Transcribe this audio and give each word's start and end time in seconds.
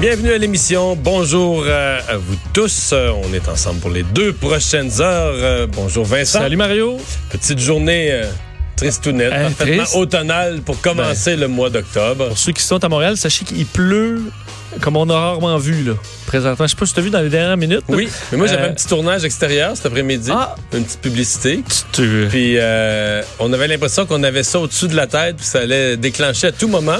Bienvenue 0.00 0.30
à 0.32 0.38
l'émission. 0.38 0.94
Bonjour 0.96 1.64
euh, 1.66 2.00
à 2.08 2.16
vous 2.16 2.36
tous. 2.52 2.90
Euh, 2.92 3.10
On 3.24 3.32
est 3.34 3.48
ensemble 3.48 3.80
pour 3.80 3.90
les 3.90 4.04
deux 4.04 4.32
prochaines 4.32 5.00
heures. 5.00 5.34
Euh, 5.36 5.66
bonjour 5.66 6.04
Vincent. 6.04 6.38
Salut 6.40 6.56
Mario. 6.56 6.98
Petite 7.30 7.58
journée 7.58 8.22
tristounette, 8.76 9.32
Euh, 9.32 9.48
parfaitement 9.50 9.82
triste. 9.82 9.96
automnale 9.96 10.60
pour 10.64 10.80
commencer 10.80 11.34
le 11.34 11.48
mois 11.48 11.68
d'octobre. 11.68 12.28
Pour 12.28 12.38
ceux 12.38 12.52
qui 12.52 12.62
sont 12.62 12.82
à 12.84 12.88
Montréal, 12.88 13.16
sachez 13.16 13.44
qu'il 13.44 13.66
pleut 13.66 14.22
comme 14.82 14.96
on 14.96 15.08
a 15.10 15.18
rarement 15.18 15.56
vu 15.58 15.82
là. 15.82 15.94
Présentement, 16.26 16.66
je 16.66 16.70
sais 16.70 16.76
pas 16.76 16.86
si 16.86 16.92
tu 16.94 17.00
as 17.00 17.02
vu 17.02 17.10
dans 17.10 17.20
les 17.22 17.30
dernières 17.30 17.56
minutes. 17.56 17.82
là. 17.88 17.96
Oui, 17.96 18.08
mais 18.30 18.38
moi 18.38 18.46
j'avais 18.46 18.68
un 18.68 18.72
petit 18.72 18.86
tournage 18.86 19.24
extérieur 19.24 19.74
cet 19.76 19.86
après-midi, 19.86 20.30
Ah. 20.32 20.54
une 20.74 20.84
petite 20.84 21.00
publicité. 21.00 21.64
tu- 21.90 22.26
Puis 22.28 22.54
euh, 22.58 23.22
on 23.40 23.52
avait 23.52 23.66
l'impression 23.66 24.06
qu'on 24.06 24.22
avait 24.22 24.44
ça 24.44 24.60
au-dessus 24.60 24.86
de 24.86 24.94
la 24.94 25.08
tête, 25.08 25.36
puis 25.38 25.46
ça 25.46 25.60
allait 25.60 25.96
déclencher 25.96 26.48
à 26.48 26.52
tout 26.52 26.68
moment. 26.68 26.98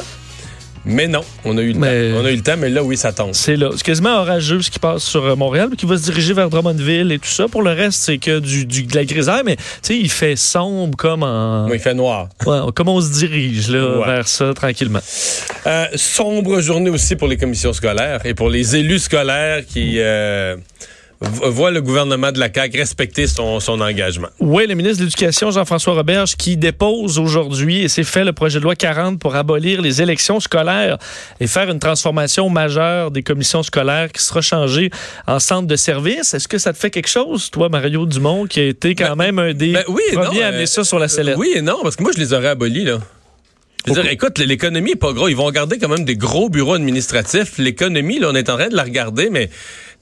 Mais 0.88 1.06
non, 1.06 1.20
on 1.44 1.56
a 1.58 1.60
eu 1.60 1.72
le 1.72 1.78
Mais- 1.78 2.10
temps. 2.12 2.18
On 2.20 2.24
a 2.24 2.30
eu 2.32 2.36
le 2.36 2.42
temps, 2.42 2.56
mais 2.58 2.70
là 2.70 2.82
oui, 2.82 2.96
ça 2.96 3.12
tombe. 3.12 3.30
C'est 3.34 3.56
là. 3.56 3.70
C'est 3.76 3.82
quasiment 3.84 4.16
orageux 4.20 4.62
ce 4.62 4.70
qui 4.70 4.78
passe 4.78 5.04
sur 5.04 5.24
euh, 5.24 5.36
Montréal, 5.36 5.68
qui 5.76 5.84
va 5.86 5.96
se 5.98 6.04
diriger 6.04 6.32
vers 6.32 6.48
Drummondville 6.50 7.12
et 7.12 7.18
tout 7.18 7.28
ça. 7.28 7.46
Pour 7.46 7.62
le 7.62 7.70
reste, 7.72 8.00
c'est 8.00 8.18
que 8.18 8.38
du, 8.38 8.64
du- 8.66 8.84
de 8.84 8.94
la 8.96 9.04
grisaille, 9.04 9.42
mais 9.44 9.56
tu 9.56 9.62
sais, 9.82 9.96
il 9.98 10.10
fait 10.10 10.34
sombre 10.36 10.96
comme 10.96 11.22
en. 11.22 11.66
Oui, 11.66 11.72
il 11.74 11.80
fait 11.80 11.94
noir. 11.94 12.28
Ouais, 12.46 12.58
comme 12.74 12.88
on 12.88 13.00
se 13.00 13.12
dirige 13.12 13.68
là, 13.70 13.98
Ouais. 13.98 14.06
vers 14.06 14.28
ça 14.28 14.54
tranquillement. 14.54 15.00
Euh, 15.66 15.86
sombre 15.96 16.60
journée 16.60 16.88
aussi 16.90 17.14
pour 17.16 17.28
les 17.28 17.36
commissions 17.36 17.72
scolaires 17.74 18.20
et 18.24 18.32
pour 18.34 18.48
les 18.48 18.74
élus 18.76 19.00
scolaires 19.00 19.64
qui 19.66 19.96
euh, 19.98 20.56
vo- 21.20 21.50
voient 21.50 21.70
le 21.70 21.80
gouvernement 21.82 22.32
de 22.32 22.38
la 22.38 22.48
CAQ 22.52 22.78
respecter 22.78 23.26
son, 23.26 23.60
son 23.60 23.80
engagement. 23.80 24.28
Oui, 24.40 24.66
le 24.66 24.74
ministre 24.74 24.98
de 24.98 25.04
l'Éducation, 25.04 25.50
Jean-François 25.50 25.94
Roberge, 25.94 26.36
qui 26.36 26.56
dépose 26.56 27.18
aujourd'hui, 27.18 27.82
et 27.82 27.88
c'est 27.88 28.04
fait, 28.04 28.24
le 28.24 28.32
projet 28.32 28.58
de 28.58 28.64
loi 28.64 28.74
40 28.76 29.18
pour 29.18 29.34
abolir 29.36 29.80
les 29.82 30.00
élections 30.02 30.40
scolaires 30.40 30.98
et 31.40 31.46
faire 31.46 31.70
une 31.70 31.78
transformation 31.78 32.48
majeure 32.48 33.10
des 33.10 33.22
commissions 33.22 33.62
scolaires 33.62 34.10
qui 34.12 34.22
sera 34.22 34.40
changée 34.40 34.90
en 35.26 35.38
centre 35.38 35.66
de 35.66 35.76
service. 35.76 36.34
Est-ce 36.34 36.48
que 36.48 36.58
ça 36.58 36.72
te 36.72 36.78
fait 36.78 36.90
quelque 36.90 37.08
chose, 37.08 37.50
toi, 37.50 37.68
Mario 37.68 38.06
Dumont, 38.06 38.46
qui 38.46 38.60
a 38.60 38.64
été 38.64 38.94
quand 38.94 39.16
Ben, 39.16 39.32
même 39.32 39.38
un 39.38 39.52
des 39.54 39.72
Ben 39.72 39.84
oui 39.88 40.02
premiers 40.12 40.38
non, 40.38 40.44
à 40.44 40.46
amener 40.48 40.62
euh, 40.62 40.66
ça 40.66 40.84
sur 40.84 40.98
la 40.98 41.08
sellette? 41.08 41.36
Oui 41.38 41.52
et 41.56 41.62
non, 41.62 41.78
parce 41.82 41.96
que 41.96 42.02
moi, 42.02 42.12
je 42.14 42.20
les 42.20 42.32
aurais 42.32 42.48
abolis, 42.48 42.84
là. 42.84 42.98
Je 43.88 43.94
veux 43.94 44.02
dire, 44.02 44.10
écoute, 44.10 44.38
l'économie 44.38 44.92
est 44.92 44.96
pas 44.96 45.12
gros. 45.12 45.28
Ils 45.28 45.36
vont 45.36 45.50
garder 45.50 45.78
quand 45.78 45.88
même 45.88 46.04
des 46.04 46.16
gros 46.16 46.48
bureaux 46.48 46.74
administratifs. 46.74 47.58
L'économie, 47.58 48.18
là, 48.18 48.28
on 48.30 48.34
est 48.34 48.48
en 48.48 48.56
train 48.56 48.68
de 48.68 48.76
la 48.76 48.84
regarder, 48.84 49.30
mais, 49.30 49.48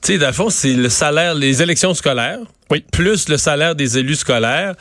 tu 0.01 0.13
sais, 0.13 0.17
dans 0.17 0.27
le 0.27 0.33
fond, 0.33 0.49
c'est 0.49 0.73
le 0.73 0.89
salaire, 0.89 1.33
les 1.35 1.61
élections 1.61 1.93
scolaires. 1.93 2.39
Oui. 2.69 2.83
Plus 2.91 3.29
le 3.29 3.37
salaire 3.37 3.75
des 3.75 3.97
élus 3.97 4.17
scolaires. 4.17 4.75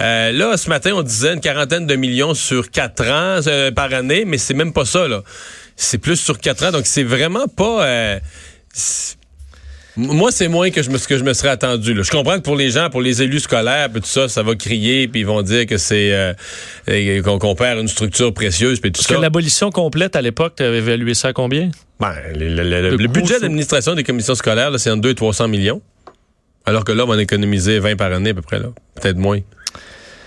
Euh, 0.00 0.32
là, 0.32 0.56
ce 0.56 0.68
matin, 0.68 0.92
on 0.94 1.02
disait 1.02 1.34
une 1.34 1.40
quarantaine 1.40 1.86
de 1.86 1.96
millions 1.96 2.34
sur 2.34 2.70
quatre 2.70 3.04
ans 3.04 3.40
euh, 3.46 3.70
par 3.70 3.92
année, 3.92 4.24
mais 4.24 4.38
c'est 4.38 4.54
même 4.54 4.72
pas 4.72 4.84
ça, 4.84 5.08
là. 5.08 5.22
C'est 5.76 5.98
plus 5.98 6.16
sur 6.16 6.38
quatre 6.38 6.64
ans, 6.64 6.70
donc 6.70 6.86
c'est 6.86 7.02
vraiment 7.02 7.48
pas... 7.48 7.84
euh, 7.84 8.20
moi, 9.96 10.30
c'est 10.32 10.48
moins 10.48 10.70
que 10.70 10.82
je 10.82 10.90
me, 10.90 10.96
ce 10.98 11.06
que 11.06 11.18
je 11.18 11.24
me 11.24 11.32
serais 11.34 11.50
attendu. 11.50 11.92
là. 11.94 12.02
Je 12.02 12.10
comprends 12.10 12.36
que 12.36 12.42
pour 12.42 12.56
les 12.56 12.70
gens, 12.70 12.88
pour 12.90 13.02
les 13.02 13.22
élus 13.22 13.40
scolaires, 13.40 13.88
puis 13.90 14.00
tout 14.00 14.08
ça, 14.08 14.28
ça 14.28 14.42
va 14.42 14.54
crier, 14.54 15.06
puis 15.08 15.20
ils 15.20 15.26
vont 15.26 15.42
dire 15.42 15.66
que 15.66 15.76
c'est 15.76 16.12
euh, 16.12 17.22
qu'on 17.22 17.38
qu'on 17.38 17.54
perd 17.54 17.78
une 17.80 17.88
structure 17.88 18.32
précieuse, 18.32 18.80
puis 18.80 18.90
tout 18.90 18.98
Parce 19.00 19.08
ça. 19.08 19.16
que 19.16 19.20
l'abolition 19.20 19.70
complète, 19.70 20.16
à 20.16 20.22
l'époque, 20.22 20.54
tu 20.56 20.62
avais 20.62 20.78
évalué 20.78 21.14
ça 21.14 21.28
à 21.28 21.32
combien? 21.32 21.70
Ben, 22.00 22.14
le, 22.34 22.48
le- 22.48 22.62
le- 22.64 22.80
Le 22.90 22.96
le 22.96 23.06
coût, 23.06 23.12
budget 23.12 23.38
d'administration 23.40 23.94
des 23.94 24.02
commissions 24.04 24.34
scolaires, 24.34 24.70
c'est 24.78 24.90
entre 24.90 25.02
2 25.02 25.10
et 25.10 25.14
300 25.14 25.48
millions. 25.48 25.82
Alors 26.64 26.84
que 26.84 26.92
là, 26.92 27.04
on 27.04 27.08
va 27.08 27.14
en 27.14 27.18
économiser 27.18 27.78
20 27.78 27.96
par 27.96 28.12
année 28.12 28.30
à 28.30 28.34
peu 28.34 28.42
près, 28.42 28.58
là. 28.60 28.68
Peut-être 29.00 29.16
moins. 29.18 29.40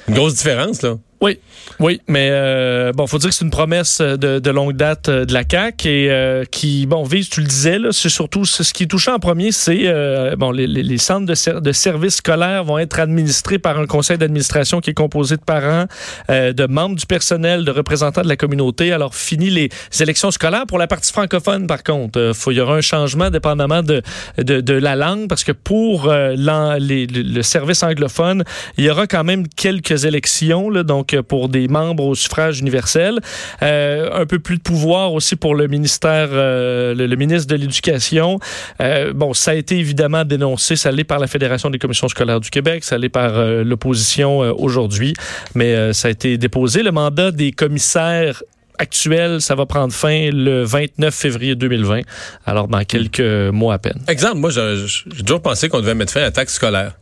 Une 0.08 0.14
grosse 0.14 0.36
différence, 0.36 0.82
là. 0.84 0.98
Oui, 1.22 1.40
oui, 1.80 2.02
mais 2.10 2.28
euh, 2.30 2.92
bon, 2.92 3.08
faut 3.08 3.18
dire 3.18 3.30
que 3.30 3.36
c'est 3.36 3.46
une 3.46 3.50
promesse 3.52 4.02
de, 4.02 4.40
de 4.40 4.50
longue 4.52 4.74
date 4.76 5.08
euh, 5.08 5.26
de 5.26 5.34
la 5.34 5.46
CAC 5.46 5.86
et 5.86 6.12
euh, 6.12 6.44
qui, 6.44 6.86
bon, 6.86 7.04
vise, 7.04 7.30
tu 7.30 7.40
le 7.40 7.48
disais, 7.48 7.80
là, 7.80 7.90
c'est 7.94 8.10
surtout 8.10 8.44
ce 8.46 8.62
qui 8.74 8.84
est 8.84 8.88
touchant 8.88 9.16
en 9.16 9.20
premier, 9.20 9.52
c'est 9.54 9.84
euh, 9.86 10.36
bon, 10.36 10.52
les, 10.52 10.68
les- 10.68 10.98
centres 10.98 11.26
de, 11.26 11.60
de 11.60 11.72
services 11.72 12.16
scolaires 12.18 12.64
vont 12.66 12.78
être 12.80 13.00
administrés 13.00 13.60
par 13.60 13.80
un 13.80 13.86
conseil 13.88 14.18
d'administration 14.18 14.82
qui 14.82 14.90
est 14.90 14.94
composé 14.94 15.38
de 15.38 15.42
parents, 15.42 15.86
euh, 16.30 16.52
de 16.52 16.66
membres 16.68 16.96
du 16.98 17.06
personnel, 17.06 17.64
de 17.64 17.72
représentants 17.72 18.22
de 18.22 18.28
la 18.28 18.38
communauté. 18.38 18.92
Alors, 18.92 19.16
fini 19.16 19.50
les 19.50 19.70
élections 20.02 20.32
scolaires. 20.32 20.66
Pour 20.68 20.78
la 20.80 20.88
partie 20.88 21.12
francophone, 21.14 21.66
par 21.66 21.84
contre, 21.84 22.20
euh, 22.20 22.34
il 22.48 22.54
y 22.58 22.60
aura 22.62 22.76
un 22.76 22.82
changement 22.82 23.30
dépendamment 23.30 23.84
de, 23.84 24.02
de, 24.38 24.60
de 24.62 24.74
la 24.74 24.96
langue 24.96 25.28
parce 25.30 25.44
que 25.46 25.54
pour 25.54 26.10
euh, 26.10 26.34
les- 26.78 27.08
le, 27.08 27.22
le 27.22 27.42
service 27.42 27.84
anglophone, 27.84 28.44
il 28.78 28.84
y 28.84 28.90
aura 28.90 29.08
quand 29.08 29.24
même 29.24 29.48
quelques 29.48 30.04
élections, 30.06 30.70
là, 30.70 30.84
donc 30.84 31.05
euh, 31.14 31.24
pour 31.24 31.50
des 31.50 31.68
membres 31.68 32.06
au 32.06 32.16
suffrage 32.16 32.60
universel. 32.60 33.20
Euh, 33.62 34.10
un 34.14 34.26
peu 34.26 34.40
plus 34.40 34.58
de 34.58 34.62
pouvoir 34.62 35.14
aussi 35.14 35.36
pour 35.36 35.56
le 35.56 35.68
ministère, 35.68 36.30
euh, 36.32 36.94
le, 36.94 37.08
le 37.08 37.16
ministre 37.16 37.48
de 37.48 37.56
l'Éducation. 37.56 38.40
Euh, 38.82 39.14
bon, 39.14 39.34
ça 39.34 39.52
a 39.52 39.54
été 39.56 39.78
évidemment 39.78 40.26
dénoncé, 40.26 40.76
ça 40.76 40.92
l'est 40.92 41.04
par 41.04 41.20
la 41.20 41.28
Fédération 41.28 41.70
des 41.70 41.80
commissions 41.80 42.08
scolaires 42.08 42.40
du 42.40 42.50
Québec, 42.50 42.84
ça 42.84 42.98
l'est 42.98 43.10
par 43.10 43.34
l'opposition 43.64 44.40
aujourd'hui, 44.40 45.14
mais 45.54 45.94
ça 45.94 46.08
a 46.08 46.12
été 46.12 46.38
déposé. 46.38 46.84
Le 46.84 46.92
mandat 46.92 47.32
des 47.32 47.52
commissaires 47.52 48.44
actuels, 48.78 49.42
ça 49.42 49.56
va 49.56 49.66
prendre 49.66 49.94
fin 49.94 50.30
le 50.32 50.64
29 50.64 51.14
février 51.14 51.56
2020, 51.56 52.02
alors 52.46 52.68
dans 52.68 52.84
quelques 52.84 53.20
mois 53.20 53.76
à 53.76 53.80
peine. 53.80 54.02
Exemple, 54.08 54.38
moi, 54.38 54.50
j'ai 54.50 55.24
toujours 55.26 55.42
pensé 55.42 55.70
qu'on 55.70 55.82
devait 55.82 55.96
mettre 55.96 56.14
fin 56.14 56.22
à 56.22 56.24
la 56.24 56.32
taxe 56.32 56.56
scolaire. 56.56 56.94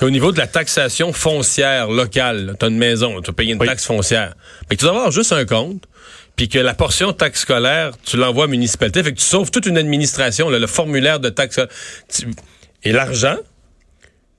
Qu'au 0.00 0.08
niveau 0.10 0.32
de 0.32 0.38
la 0.38 0.46
taxation 0.46 1.12
foncière 1.12 1.88
locale, 1.90 2.56
tu 2.58 2.64
as 2.64 2.68
une 2.68 2.78
maison, 2.78 3.20
tu 3.20 3.28
as 3.30 3.32
payé 3.34 3.52
une 3.52 3.60
Oui. 3.60 3.66
taxe 3.66 3.84
foncière, 3.84 4.34
mais 4.68 4.76
que 4.76 4.80
tu 4.80 4.86
dois 4.86 4.94
avoir 4.94 5.10
juste 5.10 5.32
un 5.32 5.44
compte, 5.44 5.84
puis 6.36 6.48
que 6.48 6.58
la 6.58 6.72
portion 6.72 7.12
taxe 7.12 7.40
scolaire, 7.40 7.90
tu 8.04 8.16
l'envoies 8.16 8.44
à 8.44 8.46
la 8.46 8.50
municipalité, 8.52 9.02
fait 9.02 9.12
que 9.12 9.18
tu 9.18 9.24
sauves 9.26 9.50
toute 9.50 9.66
une 9.66 9.76
administration, 9.76 10.48
là, 10.48 10.58
le 10.58 10.66
formulaire 10.66 11.20
de 11.20 11.28
taxe. 11.28 11.60
Tu- 12.08 12.28
Et 12.82 12.92
l'argent, 12.92 13.36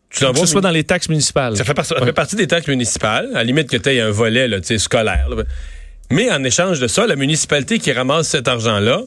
tu 0.10 0.20
Que 0.22 0.26
l'envoies 0.26 0.48
ce 0.48 0.52
soit 0.54 0.62
dans 0.62 0.72
les 0.72 0.84
taxes 0.84 1.10
municipales. 1.10 1.56
ça 1.56 1.64
fait, 1.64 1.76
par- 1.76 1.86
ça 1.86 1.96
fait 2.04 2.12
partie 2.12 2.36
des 2.36 2.48
taxes 2.48 2.68
municipales, 2.68 3.30
à 3.34 3.38
la 3.38 3.44
limite 3.44 3.70
que 3.70 3.78
tu 3.78 3.88
aies 3.90 4.02
un 4.02 4.10
volet 4.10 4.48
là, 4.48 4.58
scolaire. 4.80 5.30
là. 5.30 5.44
Mais 6.10 6.32
en 6.32 6.44
échange 6.44 6.80
de 6.80 6.88
ça, 6.88 7.06
la 7.06 7.16
municipalité 7.16 7.78
qui 7.78 7.92
ramasse 7.94 8.30
cet 8.30 8.48
argent-là, 8.48 9.04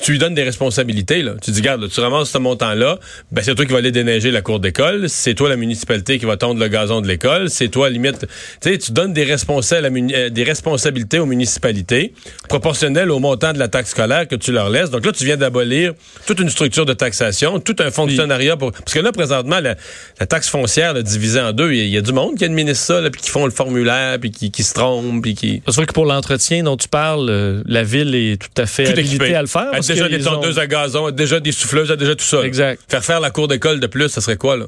tu 0.00 0.12
lui 0.12 0.18
donnes 0.18 0.34
des 0.34 0.42
responsabilités. 0.42 1.22
Là. 1.22 1.34
Tu 1.42 1.50
dis, 1.52 1.60
regarde, 1.60 1.82
là, 1.82 1.88
tu 1.88 2.00
ramasses 2.00 2.30
ce 2.30 2.38
montant-là, 2.38 2.98
ben, 3.30 3.42
c'est 3.42 3.54
toi 3.54 3.64
qui 3.64 3.72
vas 3.72 3.78
aller 3.78 3.92
déneiger 3.92 4.30
la 4.30 4.40
cour 4.42 4.58
d'école, 4.60 5.08
c'est 5.08 5.34
toi 5.34 5.48
la 5.48 5.56
municipalité 5.56 6.18
qui 6.18 6.24
va 6.26 6.36
tondre 6.36 6.58
le 6.60 6.68
gazon 6.68 7.00
de 7.00 7.06
l'école, 7.08 7.50
c'est 7.50 7.68
toi, 7.68 7.88
limite, 7.88 8.26
tu 8.60 8.70
sais, 8.70 8.78
tu 8.78 8.92
donnes 8.92 9.12
des, 9.12 9.24
responsa- 9.24 9.80
la 9.80 9.88
euh, 9.88 10.28
des 10.30 10.42
responsabilités 10.44 11.18
aux 11.18 11.26
municipalités 11.26 12.12
proportionnelles 12.48 13.10
au 13.10 13.18
montant 13.18 13.52
de 13.52 13.58
la 13.58 13.68
taxe 13.68 13.90
scolaire 13.90 14.26
que 14.26 14.34
tu 14.34 14.52
leur 14.52 14.70
laisses. 14.70 14.90
Donc 14.90 15.04
là, 15.06 15.12
tu 15.12 15.24
viens 15.24 15.36
d'abolir 15.36 15.92
toute 16.26 16.40
une 16.40 16.50
structure 16.50 16.86
de 16.86 16.92
taxation, 16.94 17.60
tout 17.60 17.76
un 17.78 17.90
fonctionnariat. 17.90 18.56
Pour... 18.56 18.72
Parce 18.72 18.92
que 18.94 19.00
là, 19.00 19.12
présentement, 19.12 19.60
la, 19.60 19.76
la 20.20 20.26
taxe 20.26 20.48
foncière 20.48 20.94
là, 20.94 21.02
divisée 21.02 21.40
en 21.40 21.52
deux, 21.52 21.72
il 21.72 21.78
y, 21.78 21.80
a- 21.80 21.84
il 21.84 21.90
y 21.90 21.96
a 21.98 22.00
du 22.00 22.12
monde 22.12 22.36
qui 22.36 22.44
administre 22.44 22.74
ça, 22.84 23.00
là, 23.00 23.10
puis 23.10 23.20
qui 23.20 23.30
font 23.30 23.44
le 23.44 23.50
formulaire, 23.52 24.18
puis 24.20 24.30
qui, 24.30 24.50
qui 24.50 24.62
se 24.62 24.74
trompent, 24.74 25.22
puis 25.22 25.34
qui... 25.34 25.62
C'est 25.66 25.76
vrai 25.76 25.86
que 25.86 25.92
pour 25.92 26.06
l'entretien 26.06 26.62
dont 26.62 26.76
tu 26.76 26.88
parles, 26.88 27.28
euh, 27.30 27.62
la 27.66 27.82
ville 27.84 28.14
est 28.14 28.40
tout 28.40 28.48
à 28.60 28.66
fait 28.66 28.84
Tout 28.84 28.90
habilitée 28.92 29.14
équipé. 29.16 29.34
à 29.34 29.42
le 29.42 29.46
faire. 29.48 29.68
Déjà 29.94 30.08
des 30.08 30.22
tondeuses 30.22 30.58
à 30.58 30.66
gazon, 30.66 31.10
déjà 31.10 31.40
des 31.40 31.52
souffleuses, 31.52 31.90
déjà 31.90 32.14
tout 32.14 32.24
ça. 32.24 32.38
là. 32.38 32.44
Exact. 32.44 32.82
Faire 32.88 33.04
faire 33.04 33.20
la 33.20 33.30
cour 33.30 33.48
d'école 33.48 33.80
de 33.80 33.86
plus, 33.86 34.08
ça 34.08 34.20
serait 34.20 34.36
quoi, 34.36 34.56
là? 34.56 34.66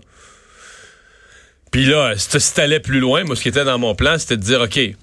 Puis 1.71 1.87
là, 1.87 2.15
si 2.17 2.55
t'allais 2.55 2.79
plus 2.79 3.01
loin, 3.01 3.25
moi, 3.25 3.35
ce 3.35 3.43
qui 3.43 3.49
était 3.49 3.65
dans 3.65 3.79
mon 3.79 3.95
plan, 3.97 4.17
c'était 4.17 4.37
de 4.37 4.43
dire, 4.43 4.61
OK, 4.61 4.77
mais 4.77 4.95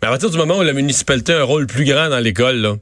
à 0.00 0.08
partir 0.08 0.30
du 0.30 0.38
moment 0.38 0.58
où 0.58 0.62
la 0.62 0.72
municipalité 0.72 1.32
a 1.32 1.40
un 1.40 1.42
rôle 1.42 1.66
plus 1.66 1.84
grand 1.84 2.08
dans 2.08 2.20
l'école, 2.20 2.56
là, 2.56 2.76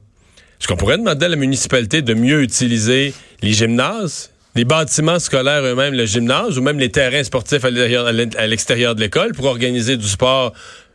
est-ce 0.59 0.67
qu'on 0.67 0.77
pourrait 0.77 0.97
demander 0.97 1.25
à 1.25 1.29
la 1.29 1.35
municipalité 1.35 2.01
de 2.01 2.13
mieux 2.13 2.43
utiliser 2.43 3.13
les 3.41 3.53
gymnases, 3.53 4.31
les 4.55 4.65
bâtiments 4.65 5.19
scolaires 5.19 5.63
eux-mêmes, 5.63 5.93
le 5.93 6.05
gymnase, 6.05 6.57
ou 6.57 6.61
même 6.61 6.79
les 6.79 6.91
terrains 6.91 7.23
sportifs 7.23 7.65
à 7.65 7.71
l'extérieur 7.71 8.93
de 8.93 8.99
l'école 8.99 9.33
pour 9.33 9.45
organiser 9.45 9.97
du 9.97 10.07
sport 10.07 10.53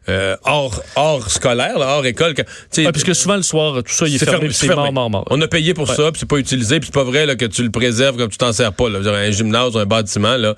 euh, 0.09 0.37
hors, 0.45 0.83
hors 0.97 1.31
scolaire, 1.31 1.79
là, 1.79 1.97
hors 1.97 2.05
école? 2.07 2.35
que- 2.35 2.43
tu 2.43 2.49
sais, 2.71 2.87
Ouais, 2.87 2.93
parce 2.93 3.05
que 3.05 3.15
souvent 3.15 3.37
le 3.37 3.43
soir, 3.43 3.83
tout 3.83 3.93
ça, 3.93 4.07
il 4.07 4.15
est, 4.15 4.19
c'est 4.19 4.27
fermé, 4.27 4.49
c'est 4.53 4.69
mort, 4.75 4.93
mort, 4.93 5.09
mort. 5.11 5.25
On 5.31 5.41
a 5.41 5.49
payé 5.49 5.73
pour 5.75 5.89
ça, 5.89 6.11
puis 6.13 6.21
c'est 6.21 6.29
pas 6.29 6.37
utilisé, 6.39 6.79
puis 6.81 6.87
c'est 6.87 6.95
pas 6.95 7.05
vrai 7.05 7.25
là, 7.27 7.37
que 7.37 7.47
tu 7.47 7.63
le 7.63 7.71
préserves 7.71 8.17
comme 8.17 8.29
tu 8.31 8.37
t'en 8.39 8.53
sers 8.53 8.73
pas. 8.73 8.89
Là. 8.89 8.99
Un 9.01 9.31
gymnase, 9.31 9.77
un 9.77 9.87
bâtiment, 9.87 10.37
là. 10.37 10.55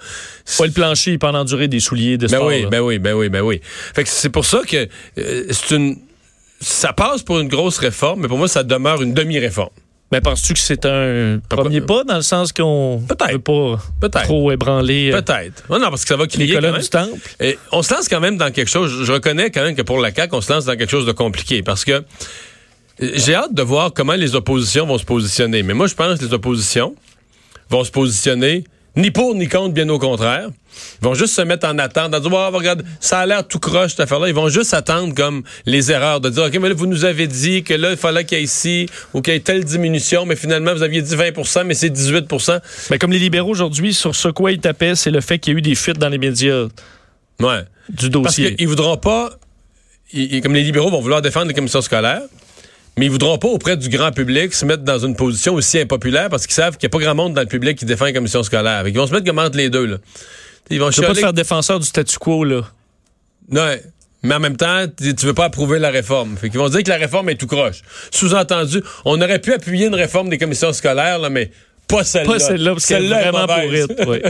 Ouais, 0.60 0.66
le 0.66 0.72
plancher, 0.72 1.12
il 1.12 1.18
peut 1.18 1.26
en 1.28 1.34
endurer 1.34 1.68
des 1.68 1.80
souliers 1.80 2.18
de 2.18 2.26
Ben 2.26 2.36
sport. 2.36 2.46
oui, 2.48 2.62
là. 2.62 2.68
ben 2.70 2.80
oui, 2.80 2.98
ben 2.98 3.14
oui, 3.14 3.28
ben 3.28 3.40
oui. 3.42 3.60
Fait 3.94 4.02
que 4.04 4.08
c'est 4.08 4.30
pour 4.30 4.44
ça 4.44 4.62
que 4.66 4.88
euh, 5.18 5.44
c'est 5.50 5.76
une. 5.76 5.96
Ça 6.60 6.92
passe 6.94 7.22
pour 7.22 7.38
une 7.38 7.48
grosse 7.48 7.78
réforme, 7.78 8.22
mais 8.22 8.28
pour 8.28 8.38
moi, 8.38 8.48
ça 8.48 8.62
demeure 8.62 9.02
une 9.02 9.12
demi-réforme. 9.12 9.68
Mais 10.12 10.20
penses-tu 10.20 10.54
que 10.54 10.60
c'est 10.60 10.86
un 10.86 11.40
premier 11.48 11.80
pas 11.80 12.04
dans 12.04 12.16
le 12.16 12.22
sens 12.22 12.52
qu'on 12.52 13.02
Peut-être. 13.08 13.32
veut 13.32 13.78
pas 14.08 14.08
trop 14.22 14.52
ébranler 14.52 15.10
euh, 15.12 15.20
Peut-être. 15.20 15.64
Non, 15.68 15.80
parce 15.90 16.02
que 16.02 16.08
ça 16.08 16.16
va 16.16 16.24
les 16.24 16.28
crier 16.28 16.54
quand 16.54 16.60
colonnes 16.60 16.80
du 16.80 16.88
temple? 16.88 17.18
Et 17.40 17.58
on 17.72 17.82
se 17.82 17.92
lance 17.92 18.08
quand 18.08 18.20
même 18.20 18.36
dans 18.36 18.52
quelque 18.52 18.68
chose. 18.68 19.02
Je 19.04 19.12
reconnais 19.12 19.50
quand 19.50 19.62
même 19.62 19.74
que 19.74 19.82
pour 19.82 19.98
la 19.98 20.14
CAQ, 20.14 20.36
on 20.36 20.40
se 20.40 20.52
lance 20.52 20.64
dans 20.64 20.76
quelque 20.76 20.90
chose 20.90 21.06
de 21.06 21.12
compliqué 21.12 21.62
parce 21.62 21.84
que 21.84 21.92
euh, 21.92 22.02
j'ai 22.98 23.34
hâte 23.34 23.52
de 23.52 23.62
voir 23.62 23.92
comment 23.92 24.14
les 24.14 24.36
oppositions 24.36 24.86
vont 24.86 24.98
se 24.98 25.04
positionner. 25.04 25.64
Mais 25.64 25.74
moi, 25.74 25.88
je 25.88 25.94
pense 25.94 26.20
que 26.20 26.24
les 26.24 26.32
oppositions 26.32 26.94
vont 27.68 27.82
se 27.82 27.90
positionner 27.90 28.62
ni 28.96 29.10
pour 29.10 29.34
ni 29.34 29.48
contre, 29.48 29.74
bien 29.74 29.88
au 29.88 29.98
contraire. 29.98 30.48
Ils 31.00 31.04
vont 31.04 31.14
juste 31.14 31.34
se 31.34 31.42
mettre 31.42 31.66
en 31.68 31.78
attente, 31.78 32.14
en 32.14 32.18
disant, 32.20 32.36
Ah, 32.36 32.48
regarde, 32.52 32.82
ça 33.00 33.20
a 33.20 33.26
l'air 33.26 33.46
tout 33.46 33.58
croche, 33.58 33.90
cette 33.92 34.00
affaire-là. 34.00 34.28
Ils 34.28 34.34
vont 34.34 34.48
juste 34.48 34.74
attendre 34.74 35.14
comme 35.14 35.42
les 35.66 35.90
erreurs, 35.92 36.20
de 36.20 36.28
dire, 36.30 36.44
OK, 36.44 36.58
mais 36.60 36.68
là, 36.68 36.74
vous 36.74 36.86
nous 36.86 37.04
avez 37.04 37.26
dit 37.26 37.62
que 37.62 37.74
là, 37.74 37.90
il 37.92 37.96
fallait 37.96 38.24
qu'il 38.24 38.38
y 38.38 38.40
ait 38.40 38.44
ici, 38.44 38.86
ou 39.14 39.20
qu'il 39.22 39.32
y 39.34 39.36
ait 39.36 39.40
telle 39.40 39.64
diminution, 39.64 40.26
mais 40.26 40.36
finalement, 40.36 40.74
vous 40.74 40.82
aviez 40.82 41.02
dit 41.02 41.14
20% 41.14 41.64
mais 41.64 41.74
c'est 41.74 41.90
18% 41.90 42.60
Mais 42.90 42.98
comme 42.98 43.12
les 43.12 43.18
libéraux 43.18 43.50
aujourd'hui, 43.50 43.94
sur 43.94 44.14
ce 44.14 44.28
quoi 44.28 44.52
ils 44.52 44.60
tapaient, 44.60 44.94
c'est 44.94 45.10
le 45.10 45.20
fait 45.20 45.38
qu'il 45.38 45.52
y 45.52 45.56
a 45.56 45.58
eu 45.58 45.62
des 45.62 45.74
fuites 45.74 45.98
dans 45.98 46.08
les 46.08 46.18
médias 46.18 46.66
Ouais. 47.40 47.60
du 47.90 48.10
Parce 48.10 48.24
dossier. 48.36 48.54
qu'ils 48.56 48.68
voudront 48.68 48.96
pas, 48.96 49.30
ils- 50.12 50.40
comme 50.40 50.54
les 50.54 50.62
libéraux 50.62 50.90
vont 50.90 51.00
vouloir 51.00 51.20
défendre 51.22 51.48
les 51.48 51.54
commissions 51.54 51.80
scolaires, 51.82 52.22
mais 52.98 53.06
ils 53.06 53.10
voudront 53.10 53.38
pas 53.38 53.48
auprès 53.48 53.76
du 53.76 53.88
grand 53.88 54.10
public 54.12 54.54
se 54.54 54.64
mettre 54.64 54.82
dans 54.82 54.98
une 54.98 55.16
position 55.16 55.54
aussi 55.54 55.78
impopulaire 55.78 56.28
parce 56.30 56.46
qu'ils 56.46 56.54
savent 56.54 56.76
qu'il 56.76 56.86
n'y 56.88 56.90
a 56.90 56.98
pas 56.98 57.04
grand 57.04 57.14
monde 57.14 57.34
dans 57.34 57.42
le 57.42 57.46
public 57.46 57.78
qui 57.78 57.84
défend 57.84 58.06
les 58.06 58.12
commissions 58.12 58.42
scolaires. 58.42 58.82
Fait 58.82 58.90
qu'ils 58.90 59.00
vont 59.00 59.06
se 59.06 59.12
mettre 59.12 59.26
comme 59.26 59.38
entre 59.38 59.56
les 59.56 59.68
deux. 59.70 59.84
Là. 59.86 59.96
Ils 60.70 60.80
vont 60.80 60.86
veux 60.86 60.90
pas 60.92 61.08
te 61.08 61.12
chialer- 61.12 61.20
faire 61.20 61.32
défenseur 61.32 61.78
du 61.78 61.86
statu 61.86 62.18
quo, 62.18 62.44
là. 62.44 62.62
Ouais. 63.50 63.82
Mais 64.22 64.34
en 64.34 64.40
même 64.40 64.56
temps, 64.56 64.86
tu 64.98 65.26
veux 65.26 65.34
pas 65.34 65.44
approuver 65.44 65.78
la 65.78 65.90
réforme. 65.90 66.36
Fait 66.36 66.48
qu'ils 66.48 66.58
vont 66.58 66.68
dire 66.68 66.82
que 66.82 66.88
la 66.88 66.96
réforme 66.96 67.28
est 67.28 67.36
tout 67.36 67.46
croche. 67.46 67.82
Sous-entendu, 68.10 68.82
on 69.04 69.20
aurait 69.20 69.38
pu 69.40 69.52
appuyer 69.52 69.86
une 69.86 69.94
réforme 69.94 70.30
des 70.30 70.38
commissions 70.38 70.72
scolaires, 70.72 71.18
là, 71.18 71.28
mais 71.28 71.52
pas 71.86 72.02
celle-là. 72.02 72.32
Pas 72.32 72.38
celle-là, 72.40 72.72
parce 72.72 72.86
qu'elle 72.86 73.04
est 73.04 73.30
vraiment 73.30 73.46
mauvaise. 73.46 73.86
pourrite. 73.86 74.24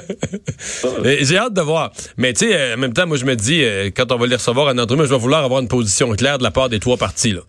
oui. 1.02 1.16
J'ai 1.24 1.38
hâte 1.38 1.54
de 1.54 1.62
voir. 1.62 1.92
Mais 2.18 2.34
tu 2.34 2.46
sais, 2.46 2.54
euh, 2.54 2.74
en 2.74 2.78
même 2.78 2.92
temps, 2.92 3.06
moi 3.06 3.16
je 3.16 3.24
me 3.24 3.34
dis, 3.36 3.62
euh, 3.62 3.90
quand 3.96 4.12
on 4.12 4.18
va 4.18 4.26
les 4.26 4.36
recevoir 4.36 4.66
en 4.74 4.76
entrevue, 4.76 5.04
je 5.04 5.10
vais 5.14 5.18
vouloir 5.18 5.44
avoir 5.44 5.62
une 5.62 5.68
position 5.68 6.10
claire 6.14 6.36
de 6.36 6.42
la 6.42 6.50
part 6.50 6.68
des 6.68 6.80
trois 6.80 6.98
partis. 6.98 7.32
Là. 7.32 7.40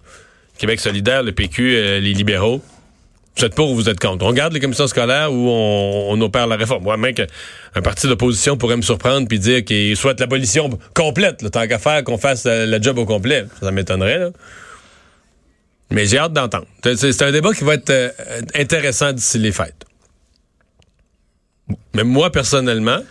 Québec 0.57 0.79
solidaire, 0.79 1.23
le 1.23 1.31
PQ, 1.31 1.75
euh, 1.75 1.99
les 1.99 2.13
libéraux. 2.13 2.61
Vous 3.37 3.45
êtes 3.45 3.53
pour 3.53 3.69
ou 3.69 3.75
vous 3.75 3.87
êtes 3.87 3.99
contre? 3.99 4.25
On 4.25 4.33
garde 4.33 4.53
les 4.53 4.59
commissions 4.59 4.87
scolaires 4.87 5.31
ou 5.31 5.47
on, 5.47 6.19
opère 6.21 6.47
la 6.47 6.55
réforme? 6.55 6.83
Moi, 6.83 6.97
même 6.97 7.13
qu'un 7.13 7.81
parti 7.83 8.07
d'opposition 8.07 8.57
pourrait 8.57 8.77
me 8.77 8.81
surprendre 8.81 9.27
puis 9.27 9.37
dire 9.37 9.63
qu'il 9.63 9.95
souhaite 9.95 10.19
l'abolition 10.19 10.69
complète, 10.95 11.43
là, 11.43 11.51
tant 11.51 11.67
qu'à 11.67 11.77
faire 11.77 12.03
qu'on 12.03 12.17
fasse 12.17 12.45
euh, 12.47 12.65
le 12.65 12.81
job 12.81 12.97
au 12.97 13.05
complet. 13.05 13.45
Ça 13.61 13.71
m'étonnerait. 13.71 14.31
Mais 15.91 16.07
j'ai 16.07 16.17
hâte 16.17 16.33
d'entendre. 16.33 16.65
C'est 16.83 17.11
c'est 17.13 17.23
un 17.23 17.31
débat 17.31 17.53
qui 17.53 17.63
va 17.63 17.75
être 17.75 17.91
euh, 17.91 18.09
intéressant 18.55 19.13
d'ici 19.13 19.37
les 19.37 19.51
fêtes. 19.51 19.85
Mais 21.93 22.03
moi, 22.03 22.31
personnellement, 22.31 23.01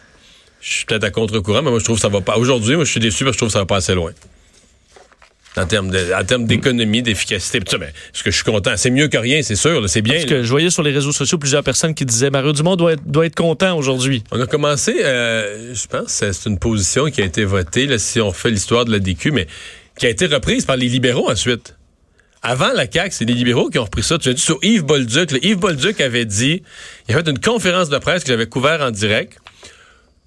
je 0.60 0.72
suis 0.72 0.84
peut-être 0.86 1.04
à 1.04 1.10
contre-courant, 1.10 1.62
mais 1.62 1.70
moi, 1.70 1.78
je 1.78 1.84
trouve 1.84 1.96
que 1.96 2.02
ça 2.02 2.08
va 2.08 2.20
pas. 2.20 2.36
Aujourd'hui, 2.36 2.74
moi, 2.74 2.84
je 2.84 2.90
suis 2.90 3.00
déçu 3.00 3.24
parce 3.24 3.32
que 3.32 3.34
je 3.34 3.38
trouve 3.38 3.48
que 3.48 3.52
ça 3.52 3.60
va 3.60 3.66
pas 3.66 3.76
assez 3.76 3.94
loin. 3.94 4.12
En 5.58 5.66
termes 5.66 5.90
de- 5.90 6.12
en 6.14 6.24
termes 6.24 6.44
d'économie, 6.46 7.02
d'efficacité. 7.02 7.60
Tout 7.60 7.70
ça, 7.72 7.78
ben, 7.78 7.90
parce 8.12 8.22
que 8.22 8.30
je 8.30 8.36
suis 8.36 8.44
content. 8.44 8.72
C'est 8.76 8.90
mieux 8.90 9.08
que 9.08 9.16
rien, 9.16 9.40
c'est 9.42 9.56
sûr. 9.56 9.88
C'est 9.88 10.02
bien. 10.02 10.14
Parce 10.14 10.26
que 10.26 10.42
je 10.42 10.50
voyais 10.50 10.70
sur 10.70 10.82
les 10.82 10.92
réseaux 10.92 11.12
sociaux 11.12 11.38
plusieurs 11.38 11.62
personnes 11.62 11.94
qui 11.94 12.04
disaient 12.04 12.30
Mario 12.30 12.52
Dumont 12.52 12.76
doit 12.76 12.92
être, 12.92 13.02
doit 13.06 13.24
être 13.26 13.34
content 13.34 13.76
aujourd'hui. 13.76 14.22
On 14.32 14.40
a 14.40 14.46
commencé, 14.46 14.96
euh, 15.02 15.74
je 15.74 15.86
pense, 15.86 16.08
c'est 16.08 16.46
une 16.48 16.58
position 16.58 17.06
qui 17.06 17.22
a 17.22 17.24
été 17.24 17.44
votée, 17.44 17.86
là, 17.86 17.98
si 17.98 18.20
on 18.20 18.32
fait 18.32 18.50
l'histoire 18.50 18.84
de 18.84 18.92
la 18.92 18.98
DQ, 18.98 19.30
mais 19.30 19.46
qui 19.98 20.06
a 20.06 20.10
été 20.10 20.26
reprise 20.26 20.66
par 20.66 20.76
les 20.76 20.88
libéraux 20.88 21.30
ensuite. 21.30 21.74
Avant 22.42 22.72
la 22.74 22.84
CAQ, 22.90 23.10
c'est 23.12 23.24
les 23.24 23.32
libéraux 23.34 23.70
qui 23.70 23.78
ont 23.78 23.84
repris 23.84 24.02
ça. 24.02 24.18
Tu 24.18 24.28
as 24.28 24.32
dit 24.34 24.40
sur 24.42 24.58
Yves 24.62 24.84
Bolduc. 24.84 25.32
là, 25.32 25.38
Yves 25.42 25.56
Bolduc 25.58 26.00
avait 26.00 26.26
dit, 26.26 26.62
il 27.08 27.14
a 27.14 27.18
fait 27.24 27.28
une 27.30 27.40
conférence 27.40 27.88
de 27.88 27.98
presse 27.98 28.22
que 28.22 28.28
j'avais 28.28 28.46
couvert 28.46 28.82
en 28.82 28.90
direct 28.90 29.38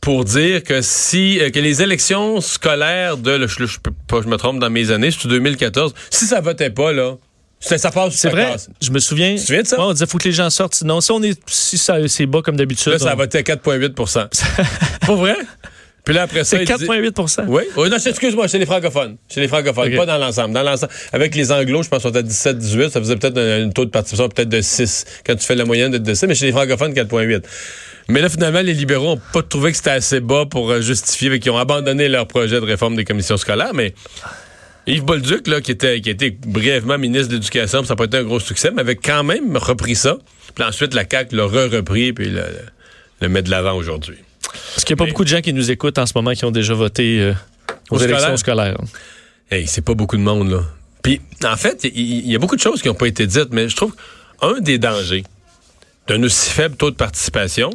pour 0.01 0.23
dire 0.25 0.63
que 0.63 0.81
si 0.81 1.39
euh, 1.39 1.49
que 1.49 1.59
les 1.59 1.81
élections 1.81 2.39
scolaires 2.41 3.17
de, 3.17 3.31
là, 3.31 3.47
je, 3.47 3.65
je, 3.65 3.77
je 4.11 4.27
me 4.27 4.37
trompe 4.37 4.59
dans 4.59 4.69
mes 4.69 4.91
années, 4.91 5.11
c'est 5.11 5.27
2014, 5.27 5.93
si 6.09 6.25
ça 6.25 6.39
votait 6.41 6.69
pas 6.69 6.91
là, 6.93 7.15
ça 7.59 7.91
passe, 7.91 8.13
C'est 8.13 8.29
ça 8.29 8.29
vrai, 8.29 8.55
je 8.81 8.89
me 8.91 8.99
souviens. 8.99 9.31
Tu 9.35 9.41
te 9.41 9.45
souviens 9.47 9.61
de 9.63 9.67
ça? 9.67 9.77
Ouais, 9.77 9.83
on 9.87 9.91
disait 9.93 10.05
faut 10.05 10.17
que 10.17 10.23
les 10.23 10.31
gens 10.31 10.49
sortent. 10.49 10.75
Sinon, 10.75 11.01
si 11.01 11.11
on 11.11 11.21
est 11.21 11.37
si 11.47 11.77
ça 11.77 11.97
c'est 12.07 12.25
bas 12.25 12.41
comme 12.41 12.55
d'habitude. 12.55 12.93
Là, 12.93 12.99
ça 12.99 13.11
a 13.11 13.13
on- 13.15 13.17
voté 13.17 13.39
à 13.39 13.41
4,8% 13.41 14.29
Pas 15.05 15.15
vrai? 15.15 15.35
Puis 16.05 16.15
là, 16.15 16.23
après 16.23 16.45
ça, 16.45 16.57
c'est 16.57 16.63
il 16.63 16.65
dit- 16.65 16.85
4,8 16.85 17.43
Oui. 17.47 17.63
Oui, 17.75 17.89
non, 17.89 17.97
excuse-moi, 17.97 18.47
chez 18.47 18.57
les 18.57 18.65
francophones. 18.65 19.17
Chez 19.31 19.41
les 19.41 19.49
francophones, 19.49 19.93
pas 19.95 20.05
dans 20.05 20.17
l'ensemble. 20.17 20.53
Dans 20.53 20.63
l'ensemble. 20.63 20.91
Avec 21.11 21.35
les 21.35 21.51
anglos, 21.51 21.83
je 21.83 21.89
pense 21.89 22.01
qu'on 22.01 22.09
était 22.09 22.19
à 22.19 22.23
17, 22.23 22.57
18, 22.57 22.89
ça 22.91 23.01
faisait 23.01 23.17
peut-être 23.17 23.37
un, 23.37 23.67
un 23.67 23.69
taux 23.69 23.83
de 23.85 23.91
participation 23.91 24.29
peut-être 24.29 24.49
de 24.49 24.61
6 24.61 25.05
quand 25.25 25.35
tu 25.35 25.45
fais 25.45 25.55
la 25.55 25.65
moyenne 25.65 25.91
de 25.91 25.97
10, 25.97 26.23
mais 26.23 26.35
chez 26.35 26.45
les 26.45 26.51
francophones, 26.53 26.93
4,8. 26.93 27.43
Mais 28.09 28.21
là, 28.21 28.29
finalement, 28.29 28.61
les 28.61 28.73
libéraux 28.73 29.15
n'ont 29.15 29.21
pas 29.33 29.43
trouvé 29.43 29.71
que 29.71 29.77
c'était 29.77 29.91
assez 29.91 30.19
bas 30.19 30.45
pour 30.45 30.71
euh, 30.71 30.81
justifier, 30.81 31.31
et 31.31 31.39
qu'ils 31.39 31.51
ont 31.51 31.57
abandonné 31.57 32.09
leur 32.09 32.27
projet 32.27 32.59
de 32.59 32.65
réforme 32.65 32.95
des 32.95 33.05
commissions 33.05 33.37
scolaires, 33.37 33.73
mais 33.73 33.93
Yves 34.87 35.03
Bolduc, 35.05 35.47
là, 35.47 35.61
qui 35.61 35.71
était, 35.71 36.01
qui 36.01 36.09
était 36.09 36.31
brièvement 36.31 36.97
ministre 36.97 37.29
de 37.29 37.33
l'Éducation, 37.35 37.83
ça 37.83 37.93
n'a 37.93 37.95
pas 37.95 38.05
été 38.05 38.17
un 38.17 38.23
gros 38.23 38.39
succès, 38.39 38.71
mais 38.71 38.81
avait 38.81 38.95
quand 38.95 39.23
même 39.23 39.55
repris 39.55 39.95
ça. 39.95 40.17
Puis 40.55 40.63
ensuite, 40.63 40.95
la 40.95 41.03
CAQ 41.09 41.35
l'a 41.35 41.45
re-repris, 41.45 42.11
puis 42.13 42.29
le, 42.29 42.43
le 43.21 43.29
met 43.29 43.43
de 43.43 43.51
l'avant 43.51 43.73
aujourd'hui. 43.73 44.17
Parce 44.41 44.83
qu'il 44.83 44.95
n'y 44.95 44.97
a 44.97 45.01
pas 45.01 45.03
Mais- 45.05 45.11
beaucoup 45.11 45.23
de 45.23 45.29
gens 45.29 45.41
qui 45.41 45.53
nous 45.53 45.69
écoutent 45.69 45.99
en 45.99 46.07
ce 46.07 46.13
moment 46.15 46.31
qui 46.33 46.43
ont 46.45 46.51
déjà 46.51 46.73
voté 46.73 47.19
euh, 47.21 47.33
aux 47.91 47.97
Au 47.97 48.03
élections 48.03 48.37
scolaires? 48.37 48.77
Hey, 49.51 49.67
c'est 49.67 49.83
pas 49.83 49.93
beaucoup 49.93 50.17
de 50.17 50.23
monde, 50.23 50.49
là. 50.49 50.63
Puis, 51.03 51.21
en 51.43 51.55
fait, 51.55 51.83
il 51.83 52.29
y, 52.29 52.35
a 52.35 52.39
beaucoup 52.39 52.55
de 52.55 52.61
choses 52.61 52.81
qui 52.81 52.87
n'ont 52.87 52.93
pas 52.95 53.07
été 53.07 53.25
dites, 53.25 53.49
mais 53.51 53.69
je 53.69 53.75
trouve 53.75 53.95
qu'un 54.41 54.59
des 54.59 54.77
dangers 54.77 55.23
d'un 56.07 56.21
aussi 56.23 56.49
faible 56.49 56.75
taux 56.75 56.91
de 56.91 56.95
participation, 56.95 57.69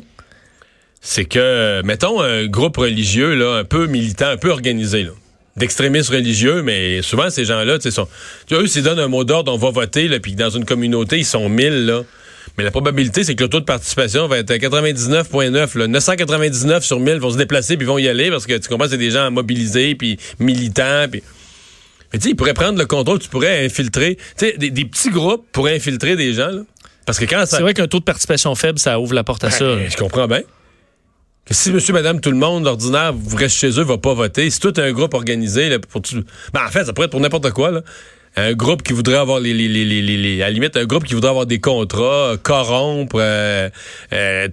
c'est 1.06 1.26
que, 1.26 1.82
mettons, 1.84 2.22
un 2.22 2.46
groupe 2.46 2.78
religieux, 2.78 3.34
là, 3.34 3.58
un 3.58 3.64
peu 3.64 3.86
militant, 3.86 4.28
un 4.28 4.38
peu 4.38 4.50
organisé, 4.50 5.02
là, 5.02 5.10
d'extrémistes 5.54 6.08
religieux, 6.08 6.62
mais 6.62 7.02
souvent, 7.02 7.28
ces 7.28 7.44
gens-là, 7.44 7.76
tu 7.76 7.82
sais, 7.82 7.90
sont, 7.90 8.08
tu 8.46 8.54
eux, 8.54 8.66
s'ils 8.66 8.82
donnent 8.82 8.98
un 8.98 9.08
mot 9.08 9.22
d'ordre, 9.22 9.52
on 9.52 9.58
va 9.58 9.70
voter, 9.70 10.08
là, 10.08 10.18
puis 10.18 10.34
dans 10.34 10.48
une 10.48 10.64
communauté, 10.64 11.18
ils 11.18 11.26
sont 11.26 11.50
1000, 11.50 11.84
là. 11.84 12.02
Mais 12.56 12.64
la 12.64 12.70
probabilité, 12.70 13.22
c'est 13.22 13.34
que 13.34 13.44
le 13.44 13.50
taux 13.50 13.60
de 13.60 13.66
participation 13.66 14.28
va 14.28 14.38
être 14.38 14.50
à 14.50 14.56
99,9. 14.56 15.78
là. 15.78 15.86
999 15.88 16.84
sur 16.84 17.00
1000 17.00 17.18
vont 17.18 17.30
se 17.30 17.36
déplacer 17.36 17.76
puis 17.76 17.84
vont 17.84 17.98
y 17.98 18.06
aller 18.06 18.30
parce 18.30 18.46
que 18.46 18.56
tu 18.56 18.68
comprends, 18.68 18.88
c'est 18.88 18.96
des 18.96 19.10
gens 19.10 19.30
mobilisés 19.30 19.96
puis 19.96 20.18
militants. 20.38 21.06
Puis... 21.10 21.22
Mais 22.12 22.18
tu 22.20 22.24
sais, 22.24 22.30
ils 22.30 22.36
pourraient 22.36 22.54
prendre 22.54 22.78
le 22.78 22.86
contrôle, 22.86 23.18
tu 23.18 23.28
pourrais 23.28 23.64
infiltrer. 23.64 24.16
Tu 24.16 24.46
sais, 24.46 24.54
des, 24.56 24.70
des 24.70 24.84
petits 24.84 25.10
groupes 25.10 25.44
pourraient 25.50 25.74
infiltrer 25.74 26.14
des 26.14 26.32
gens. 26.32 26.50
Là. 26.50 26.60
Parce 27.06 27.18
que 27.18 27.24
quand 27.24 27.40
ça. 27.40 27.56
C'est 27.56 27.62
vrai 27.62 27.74
qu'un 27.74 27.88
taux 27.88 27.98
de 27.98 28.04
participation 28.04 28.54
faible, 28.54 28.78
ça 28.78 29.00
ouvre 29.00 29.14
la 29.14 29.24
porte 29.24 29.42
à 29.42 29.50
ça. 29.50 29.64
Ben, 29.64 29.90
je 29.90 29.96
comprends 29.96 30.28
bien. 30.28 30.42
Si 31.50 31.70
monsieur, 31.72 31.92
madame, 31.92 32.20
tout 32.20 32.30
le 32.30 32.38
monde, 32.38 32.66
ordinaire, 32.66 33.12
vous 33.12 33.36
restez 33.36 33.70
chez 33.70 33.78
eux, 33.78 33.84
va 33.84 33.98
pas 33.98 34.14
voter, 34.14 34.48
si 34.48 34.60
tout 34.60 34.72
un 34.78 34.92
groupe 34.92 35.12
organisé, 35.12 35.68
là, 35.68 35.78
pour 35.78 36.00
tout... 36.00 36.24
ben, 36.54 36.64
en 36.66 36.70
fait, 36.70 36.84
ça 36.86 36.92
pourrait 36.94 37.06
être 37.06 37.10
pour 37.10 37.20
n'importe 37.20 37.50
quoi, 37.50 37.70
là. 37.70 37.82
Un 38.36 38.54
groupe 38.54 38.82
qui 38.82 38.92
voudrait 38.92 39.18
avoir 39.18 39.38
les, 39.38 39.52
les, 39.54 39.68
les, 39.68 39.84
les, 39.84 40.42
à 40.42 40.46
la 40.46 40.50
limite, 40.50 40.76
un 40.76 40.86
groupe 40.86 41.04
qui 41.04 41.14
voudrait 41.14 41.30
avoir 41.30 41.46
des 41.46 41.60
contrats, 41.60 42.32
euh, 42.32 42.36
corrompre, 42.36 43.16
euh, 43.20 43.68
euh, 44.12 44.48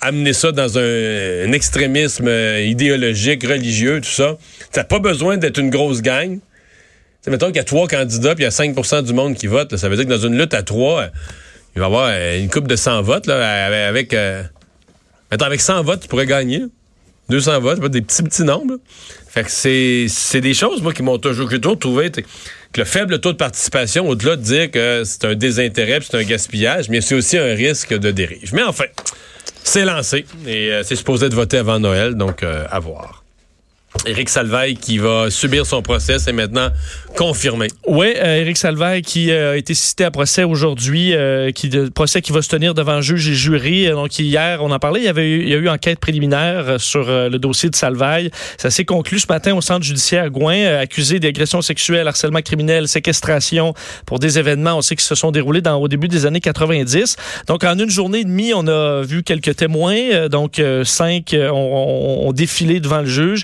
amener 0.00 0.32
ça 0.32 0.52
dans 0.52 0.78
un, 0.78 1.48
un 1.48 1.52
extrémisme 1.52 2.28
euh, 2.28 2.62
idéologique, 2.62 3.44
religieux, 3.44 4.00
tout 4.00 4.08
ça. 4.08 4.38
N'a 4.76 4.84
pas 4.84 5.00
besoin 5.00 5.36
d'être 5.36 5.58
une 5.58 5.68
grosse 5.68 6.00
gang. 6.00 6.38
T'sais, 7.20 7.30
mettons 7.30 7.48
qu'il 7.48 7.56
y 7.56 7.60
a 7.60 7.64
trois 7.64 7.88
candidats 7.88 8.34
puis 8.34 8.44
il 8.44 8.46
y 8.46 8.48
a 8.48 8.50
5% 8.50 9.02
du 9.02 9.12
monde 9.12 9.34
qui 9.34 9.48
vote. 9.48 9.76
Ça 9.76 9.88
veut 9.88 9.96
dire 9.96 10.06
que 10.06 10.10
dans 10.10 10.26
une 10.26 10.38
lutte 10.38 10.54
à 10.54 10.62
trois, 10.62 11.02
euh, 11.02 11.08
il 11.76 11.80
va 11.80 11.84
y 11.84 11.86
avoir 11.86 12.10
une 12.36 12.48
coupe 12.48 12.68
de 12.68 12.76
100 12.76 13.02
votes 13.02 13.26
là, 13.26 13.66
avec... 13.88 14.16
avec, 15.30 15.42
euh, 15.42 15.44
mettons, 15.44 15.44
avec 15.44 15.60
100 15.60 15.82
votes, 15.82 16.00
tu 16.00 16.08
pourrais 16.08 16.26
gagner. 16.26 16.62
200 17.28 17.60
votes, 17.60 17.80
des 17.90 18.00
petits, 18.00 18.22
petits 18.22 18.44
nombres. 18.44 18.78
Fait 19.28 19.44
que 19.44 19.50
c'est, 19.50 20.40
des 20.40 20.54
choses, 20.54 20.80
moi, 20.82 20.94
qui 20.94 21.02
m'ont 21.02 21.18
toujours, 21.18 21.48
toujours 21.48 21.78
trouvé 21.78 22.10
que 22.10 22.22
le 22.80 22.84
faible 22.84 23.20
taux 23.20 23.32
de 23.32 23.36
participation, 23.36 24.08
au-delà 24.08 24.36
de 24.36 24.42
dire 24.42 24.70
que 24.70 25.02
c'est 25.04 25.24
un 25.26 25.34
désintérêt, 25.34 26.00
c'est 26.02 26.16
un 26.16 26.22
gaspillage, 26.22 26.88
mais 26.88 27.00
c'est 27.00 27.14
aussi 27.14 27.36
un 27.36 27.54
risque 27.54 27.92
de 27.92 28.10
dérive. 28.10 28.54
Mais 28.54 28.62
enfin, 28.62 28.84
c'est 29.62 29.84
lancé 29.84 30.24
et 30.46 30.72
euh, 30.72 30.82
c'est 30.82 30.96
supposé 30.96 31.28
de 31.28 31.34
voter 31.34 31.58
avant 31.58 31.78
Noël, 31.78 32.14
donc 32.14 32.42
euh, 32.42 32.64
à 32.70 32.78
voir. 32.78 33.24
Éric 34.06 34.28
Salvaille 34.28 34.74
qui 34.76 34.98
va 34.98 35.30
subir 35.30 35.66
son 35.66 35.82
procès, 35.82 36.18
c'est 36.18 36.32
maintenant 36.32 36.68
confirmé. 37.16 37.66
Oui, 37.86 38.06
Éric 38.16 38.56
Salvaire 38.56 39.00
qui 39.02 39.30
euh, 39.32 39.52
a 39.52 39.56
été 39.56 39.74
cité 39.74 40.04
à 40.04 40.10
procès 40.10 40.44
aujourd'hui, 40.44 41.14
euh, 41.14 41.50
qui 41.50 41.68
de, 41.68 41.88
procès 41.88 42.22
qui 42.22 42.32
va 42.32 42.40
se 42.40 42.48
tenir 42.48 42.74
devant 42.74 43.00
juge 43.00 43.28
et 43.28 43.34
jury. 43.34 43.86
Euh, 43.88 43.94
Donc 43.94 44.18
hier, 44.18 44.60
on 44.62 44.70
en 44.70 44.78
parlait, 44.78 45.00
il 45.00 45.04
y 45.06 45.08
avait 45.08 45.28
eu, 45.28 45.42
il 45.42 45.48
y 45.48 45.54
a 45.54 45.56
eu 45.56 45.68
enquête 45.68 45.98
préliminaire 45.98 46.64
euh, 46.68 46.78
sur 46.78 47.08
euh, 47.08 47.28
le 47.28 47.38
dossier 47.38 47.70
de 47.70 47.74
Salvaille. 47.74 48.30
Ça 48.56 48.70
s'est 48.70 48.84
conclu 48.84 49.18
ce 49.18 49.26
matin 49.28 49.54
au 49.54 49.60
centre 49.60 49.84
judiciaire 49.84 50.30
Gouin, 50.30 50.54
euh, 50.56 50.80
accusé 50.80 51.18
d'agression 51.18 51.60
sexuelle, 51.60 52.06
harcèlement 52.06 52.40
criminel, 52.40 52.86
séquestration 52.88 53.74
pour 54.06 54.20
des 54.20 54.38
événements, 54.38 54.74
on 54.76 54.82
sait 54.82 54.96
qui 54.96 55.04
se 55.04 55.14
sont 55.16 55.32
déroulés 55.32 55.60
dans, 55.60 55.76
au 55.76 55.88
début 55.88 56.08
des 56.08 56.24
années 56.24 56.40
90. 56.40 57.16
Donc 57.48 57.64
en 57.64 57.76
une 57.78 57.90
journée 57.90 58.20
et 58.20 58.24
demie, 58.24 58.52
on 58.54 58.66
a 58.68 59.02
vu 59.02 59.22
quelques 59.24 59.56
témoins, 59.56 59.96
euh, 60.12 60.28
donc 60.28 60.60
euh, 60.60 60.84
cinq 60.84 61.34
euh, 61.34 61.50
ont, 61.50 62.24
ont- 62.24 62.28
ont 62.28 62.32
défilé 62.32 62.78
devant 62.80 63.00
le 63.00 63.06
juge, 63.06 63.42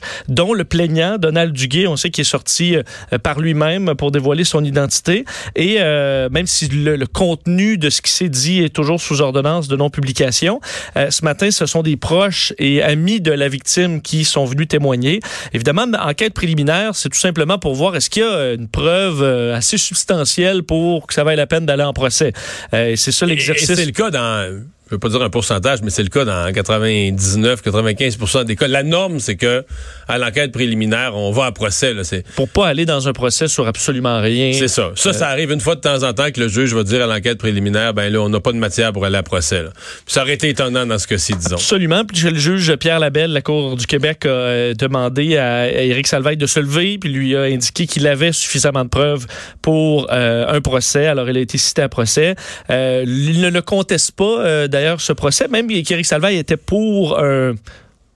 le 0.52 0.64
plaignant, 0.64 1.16
Donald 1.18 1.54
Duguay, 1.54 1.86
on 1.86 1.96
sait 1.96 2.10
qu'il 2.10 2.22
est 2.22 2.24
sorti 2.24 2.76
par 3.22 3.40
lui-même 3.40 3.94
pour 3.94 4.10
dévoiler 4.10 4.44
son 4.44 4.64
identité. 4.64 5.24
Et 5.56 5.78
même 5.78 6.46
si 6.46 6.68
le, 6.68 6.96
le, 6.96 7.06
contenu 7.06 7.78
de 7.78 7.90
ce 7.90 8.02
qui 8.02 8.10
s'est 8.10 8.28
dit 8.28 8.62
est 8.62 8.74
toujours 8.74 9.00
sous 9.00 9.20
ordonnance 9.20 9.68
de 9.68 9.76
non-publication, 9.76 10.60
ce 10.96 11.24
matin, 11.24 11.50
ce 11.50 11.66
sont 11.66 11.82
des 11.82 11.96
proches 11.96 12.52
et 12.58 12.82
amis 12.82 13.20
de 13.20 13.30
la 13.30 13.48
victime 13.48 14.02
qui 14.02 14.24
sont 14.24 14.44
venus 14.44 14.68
témoigner. 14.68 15.20
Évidemment, 15.52 15.86
enquête 16.00 16.34
préliminaire, 16.34 16.94
c'est 16.94 17.08
tout 17.08 17.18
simplement 17.18 17.58
pour 17.58 17.74
voir 17.74 17.96
est-ce 17.96 18.10
qu'il 18.10 18.22
y 18.22 18.26
a 18.26 18.52
une 18.52 18.68
preuve 18.68 19.22
assez 19.52 19.78
substantielle 19.78 20.62
pour 20.62 21.06
que 21.06 21.14
ça 21.14 21.24
vaille 21.24 21.36
la 21.36 21.46
peine 21.46 21.66
d'aller 21.66 21.84
en 21.84 21.92
procès. 21.92 22.32
c'est 22.72 22.96
ça 22.96 23.26
l'exercice. 23.26 23.72
C'est 23.72 23.84
le 23.84 23.92
cas 23.92 24.10
dans 24.10 24.64
je 24.86 24.94
veux 24.94 24.98
pas 24.98 25.08
dire 25.08 25.22
un 25.22 25.30
pourcentage, 25.30 25.80
mais 25.82 25.90
c'est 25.90 26.02
le 26.02 26.08
cas 26.08 26.24
dans 26.24 26.50
99-95% 26.50 28.44
des 28.44 28.54
cas. 28.56 28.68
La 28.68 28.82
norme, 28.82 29.18
c'est 29.18 29.36
que 29.36 29.64
à 30.08 30.18
l'enquête 30.18 30.52
préliminaire, 30.52 31.16
on 31.16 31.32
va 31.32 31.46
à 31.46 31.52
procès. 31.52 31.94
Là, 31.94 32.04
c'est 32.04 32.24
pour 32.36 32.48
pas 32.48 32.68
aller 32.68 32.84
dans 32.84 33.08
un 33.08 33.12
procès 33.12 33.48
sur 33.48 33.66
absolument 33.66 34.20
rien. 34.20 34.52
C'est 34.52 34.68
ça. 34.68 34.92
Ça, 34.94 35.12
ça 35.12 35.28
arrive 35.28 35.50
une 35.52 35.60
fois 35.60 35.74
de 35.74 35.80
temps 35.80 36.02
en 36.02 36.12
temps 36.12 36.30
que 36.30 36.40
le 36.40 36.48
juge 36.48 36.74
va 36.74 36.82
dire 36.82 37.02
à 37.02 37.06
l'enquête 37.06 37.38
préliminaire, 37.38 37.94
ben 37.94 38.12
là, 38.12 38.20
on 38.20 38.28
n'a 38.28 38.40
pas 38.40 38.52
de 38.52 38.58
matière 38.58 38.92
pour 38.92 39.04
aller 39.06 39.16
à 39.16 39.22
procès. 39.22 39.62
Là. 39.62 39.70
ça 40.06 40.22
aurait 40.22 40.34
été 40.34 40.50
étonnant 40.50 40.84
dans 40.84 40.98
ce 40.98 41.06
cas-ci, 41.06 41.34
disons. 41.34 41.56
Absolument. 41.56 42.04
Puis 42.04 42.28
le 42.28 42.38
juge 42.38 42.76
Pierre 42.76 42.98
Labelle, 42.98 43.32
la 43.32 43.42
Cour 43.42 43.76
du 43.76 43.86
Québec, 43.86 44.26
a 44.26 44.28
euh, 44.28 44.74
demandé 44.74 45.38
à 45.38 45.70
Éric 45.70 46.06
Salveille 46.06 46.36
de 46.36 46.46
se 46.46 46.60
lever, 46.60 46.98
puis 46.98 47.10
lui 47.10 47.36
a 47.36 47.42
indiqué 47.42 47.86
qu'il 47.86 48.06
avait 48.06 48.32
suffisamment 48.32 48.84
de 48.84 48.90
preuves 48.90 49.26
pour 49.62 50.08
euh, 50.12 50.46
un 50.48 50.60
procès. 50.60 51.06
Alors, 51.06 51.28
il 51.30 51.36
a 51.38 51.40
été 51.40 51.56
cité 51.56 51.82
à 51.82 51.88
procès. 51.88 52.34
Euh, 52.70 53.04
il 53.06 53.40
ne 53.40 53.48
le 53.48 53.62
conteste 53.62 54.12
pas 54.12 54.68
d'ailleurs 54.68 54.83
ce 54.98 55.12
procès, 55.12 55.48
même 55.48 55.66
qu'Éric 55.68 56.06
Salvaille 56.06 56.36
était 56.36 56.56
pour 56.56 57.18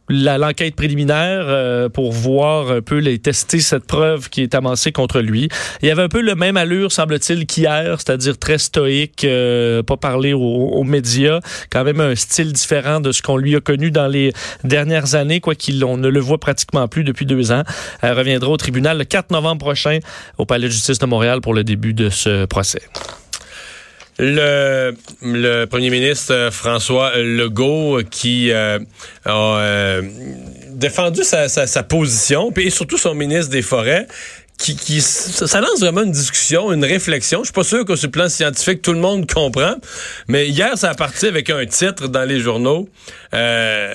l'enquête 0.08 0.74
préliminaire 0.74 1.44
euh, 1.46 1.88
pour 1.88 2.12
voir 2.12 2.70
un 2.70 2.80
peu 2.80 2.98
les 2.98 3.18
tester 3.18 3.60
cette 3.60 3.86
preuve 3.86 4.28
qui 4.30 4.42
est 4.42 4.54
amassée 4.54 4.92
contre 4.92 5.20
lui. 5.20 5.48
Il 5.82 5.88
y 5.88 5.90
avait 5.90 6.02
un 6.02 6.08
peu 6.08 6.20
le 6.20 6.34
même 6.34 6.56
allure 6.56 6.92
semble-t-il 6.92 7.46
qu'hier, 7.46 8.00
c'est-à-dire 8.00 8.38
très 8.38 8.58
stoïque, 8.58 9.24
euh, 9.24 9.82
pas 9.82 9.96
parler 9.96 10.32
aux, 10.32 10.84
médias, 10.84 11.40
quand 11.70 11.84
même 11.84 12.00
un 12.00 12.14
style 12.14 12.52
différent 12.52 13.00
de 13.00 13.12
ce 13.12 13.20
qu'on 13.20 13.36
lui 13.36 13.54
a 13.56 13.60
connu 13.60 13.90
dans 13.90 14.06
les 14.06 14.32
dernières 14.64 15.14
années, 15.14 15.40
quoi 15.40 15.54
ne 15.68 16.08
le 16.08 16.20
voit 16.20 16.38
pratiquement 16.38 16.88
plus 16.88 17.04
depuis 17.04 17.26
deux 17.26 17.52
ans. 17.52 17.62
Elle 18.00 18.12
reviendra 18.12 18.50
au 18.50 18.56
tribunal 18.56 18.98
le 18.98 19.04
4 19.04 19.30
novembre 19.30 19.58
prochain 19.58 19.98
au 20.38 20.46
Palais 20.46 20.68
de 20.68 20.72
justice 20.72 20.98
de 20.98 21.06
Montréal 21.06 21.40
pour 21.40 21.52
le 21.52 21.64
début 21.64 21.92
de 21.92 22.08
ce 22.08 22.46
procès. 22.46 22.82
Le, 24.18 24.94
le 25.22 25.64
premier 25.66 25.90
ministre 25.90 26.34
euh, 26.34 26.50
François 26.50 27.16
Legault 27.18 28.00
qui 28.10 28.50
euh, 28.50 28.80
a 29.24 29.30
euh, 29.30 30.02
défendu 30.70 31.22
sa, 31.22 31.48
sa, 31.48 31.68
sa, 31.68 31.84
position, 31.84 32.52
et 32.56 32.70
surtout 32.70 32.98
son 32.98 33.14
ministre 33.14 33.52
des 33.52 33.62
Forêts, 33.62 34.08
qui, 34.58 34.74
qui 34.74 35.00
ça 35.00 35.60
lance 35.60 35.80
vraiment 35.80 36.02
une 36.02 36.10
discussion, 36.10 36.72
une 36.72 36.84
réflexion. 36.84 37.40
Je 37.40 37.46
suis 37.46 37.52
pas 37.52 37.62
sûr 37.62 37.84
que 37.84 37.94
sur 37.94 38.08
le 38.08 38.10
plan 38.10 38.28
scientifique 38.28 38.82
tout 38.82 38.92
le 38.92 38.98
monde 38.98 39.30
comprend, 39.30 39.76
mais 40.26 40.48
hier 40.48 40.76
ça 40.76 40.90
a 40.90 40.94
parti 40.94 41.26
avec 41.26 41.48
un 41.48 41.64
titre 41.64 42.08
dans 42.08 42.24
les 42.24 42.40
journaux. 42.40 42.88
Euh, 43.34 43.94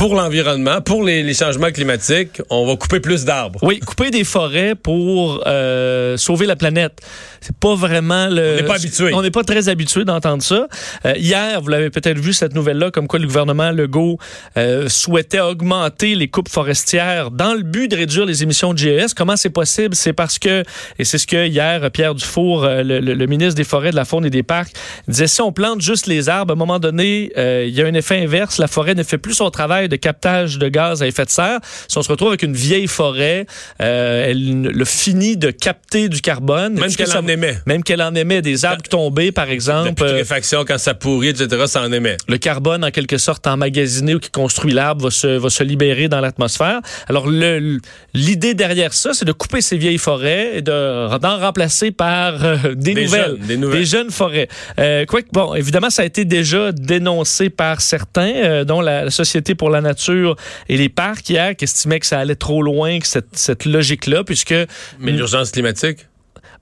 pour 0.00 0.14
l'environnement, 0.14 0.80
pour 0.80 1.04
les, 1.04 1.22
les, 1.22 1.34
changements 1.34 1.70
climatiques, 1.70 2.40
on 2.48 2.66
va 2.66 2.74
couper 2.76 3.00
plus 3.00 3.26
d'arbres. 3.26 3.60
Oui, 3.62 3.80
couper 3.80 4.10
des 4.10 4.24
forêts 4.24 4.74
pour 4.74 5.42
euh, 5.46 6.16
sauver 6.16 6.46
la 6.46 6.56
planète. 6.56 7.02
C'est 7.42 7.54
pas 7.54 7.74
vraiment 7.74 8.26
le. 8.28 8.52
On 8.52 8.56
n'est 8.56 8.62
pas 8.62 8.76
habitué. 8.76 9.14
On 9.14 9.20
n'est 9.20 9.30
pas 9.30 9.44
très 9.44 9.68
habitué 9.68 10.06
d'entendre 10.06 10.42
ça. 10.42 10.68
Euh, 11.04 11.12
hier, 11.18 11.60
vous 11.60 11.68
l'avez 11.68 11.90
peut-être 11.90 12.18
vu 12.18 12.32
cette 12.32 12.54
nouvelle-là, 12.54 12.90
comme 12.90 13.08
quoi 13.08 13.18
le 13.18 13.26
gouvernement 13.26 13.72
Legault 13.72 14.16
euh, 14.56 14.88
souhaitait 14.88 15.40
augmenter 15.40 16.14
les 16.14 16.28
coupes 16.28 16.48
forestières 16.48 17.30
dans 17.30 17.52
le 17.52 17.62
but 17.62 17.88
de 17.88 17.96
réduire 17.96 18.24
les 18.24 18.42
émissions 18.42 18.72
de 18.72 18.78
GES. 18.78 19.12
Comment 19.14 19.36
c'est 19.36 19.50
possible? 19.50 19.94
C'est 19.94 20.14
parce 20.14 20.38
que 20.38 20.64
et 20.98 21.04
c'est 21.04 21.18
ce 21.18 21.26
que 21.26 21.46
hier 21.46 21.90
Pierre 21.90 22.14
Dufour, 22.14 22.64
euh, 22.64 22.82
le, 22.82 23.00
le, 23.00 23.12
le, 23.12 23.26
ministre 23.26 23.54
des 23.54 23.64
Forêts, 23.64 23.90
de 23.90 23.96
la 23.96 24.06
Faune 24.06 24.24
et 24.24 24.30
des 24.30 24.42
Parcs, 24.42 24.72
disait 25.08 25.26
si 25.26 25.42
on 25.42 25.52
plante 25.52 25.82
juste 25.82 26.06
les 26.06 26.30
arbres, 26.30 26.52
à 26.52 26.54
un 26.54 26.58
moment 26.58 26.78
donné, 26.78 27.32
euh, 27.36 27.66
il 27.68 27.74
y 27.74 27.82
a 27.82 27.86
un 27.86 27.92
effet 27.92 28.22
inverse. 28.22 28.56
La 28.56 28.66
forêt 28.66 28.94
ne 28.94 29.02
fait 29.02 29.18
plus 29.18 29.34
son 29.34 29.50
travail 29.50 29.89
de 29.90 29.96
captage 29.96 30.58
de 30.58 30.68
gaz 30.68 31.02
à 31.02 31.06
effet 31.06 31.24
de 31.24 31.30
serre. 31.30 31.60
Si 31.88 31.98
on 31.98 32.02
se 32.02 32.08
retrouve 32.08 32.28
avec 32.28 32.42
une 32.42 32.54
vieille 32.54 32.86
forêt, 32.86 33.46
euh, 33.82 34.28
elle 34.28 34.62
le 34.62 34.84
finit 34.84 35.36
de 35.36 35.50
capter 35.50 36.08
du 36.08 36.20
carbone. 36.20 36.74
Même 36.74 36.94
qu'elle 36.94 37.16
en 37.16 37.26
émet. 37.26 37.58
Même 37.66 37.82
qu'elle 37.82 38.02
en 38.02 38.14
émet. 38.14 38.42
Des 38.42 38.64
arbres 38.64 38.82
tombés, 38.88 39.32
par 39.32 39.50
exemple. 39.50 39.88
La 39.88 39.92
putréfaction, 39.92 40.64
quand 40.64 40.78
ça 40.78 40.94
pourrit, 40.94 41.28
etc., 41.28 41.64
ça 41.66 41.82
en 41.82 41.92
émet. 41.92 42.16
Le 42.28 42.38
carbone, 42.38 42.84
en 42.84 42.90
quelque 42.90 43.18
sorte, 43.18 43.46
emmagasiné 43.46 44.14
ou 44.14 44.18
qui 44.18 44.30
construit 44.30 44.72
l'arbre 44.72 45.04
va 45.04 45.10
se, 45.10 45.26
va 45.26 45.50
se 45.50 45.62
libérer 45.62 46.08
dans 46.08 46.20
l'atmosphère. 46.20 46.80
Alors, 47.08 47.28
l'idée 47.28 48.54
derrière 48.54 48.92
ça, 48.92 49.12
c'est 49.12 49.24
de 49.24 49.32
couper 49.32 49.60
ces 49.60 49.76
vieilles 49.76 49.98
forêts 49.98 50.58
et 50.58 50.62
d'en 50.62 51.38
remplacer 51.38 51.90
par 51.90 52.44
euh, 52.44 52.56
des, 52.74 52.94
nouvelles, 52.94 53.10
jeunes, 53.10 53.38
des, 53.38 53.56
nouvelles, 53.56 53.78
des 53.80 53.84
jeunes 53.84 54.10
forêts. 54.10 54.48
Euh, 54.78 55.04
quoi 55.06 55.20
bon, 55.32 55.54
évidemment, 55.54 55.90
ça 55.90 56.02
a 56.02 56.04
été 56.04 56.24
déjà 56.24 56.72
dénoncé 56.72 57.50
par 57.50 57.80
certains, 57.80 58.32
euh, 58.36 58.64
dont 58.64 58.80
la, 58.80 59.04
la 59.04 59.10
Société 59.10 59.54
pour 59.54 59.70
la 59.70 59.79
nature 59.80 60.36
et 60.68 60.76
les 60.76 60.88
parcs 60.88 61.28
hier 61.28 61.56
qui 61.56 61.64
estimaient 61.64 62.00
que 62.00 62.06
ça 62.06 62.18
allait 62.18 62.36
trop 62.36 62.62
loin 62.62 62.98
que 62.98 63.06
cette, 63.06 63.36
cette 63.36 63.64
logique-là, 63.64 64.24
puisque... 64.24 64.54
Mais 64.98 65.12
l'urgence 65.12 65.50
climatique? 65.50 66.06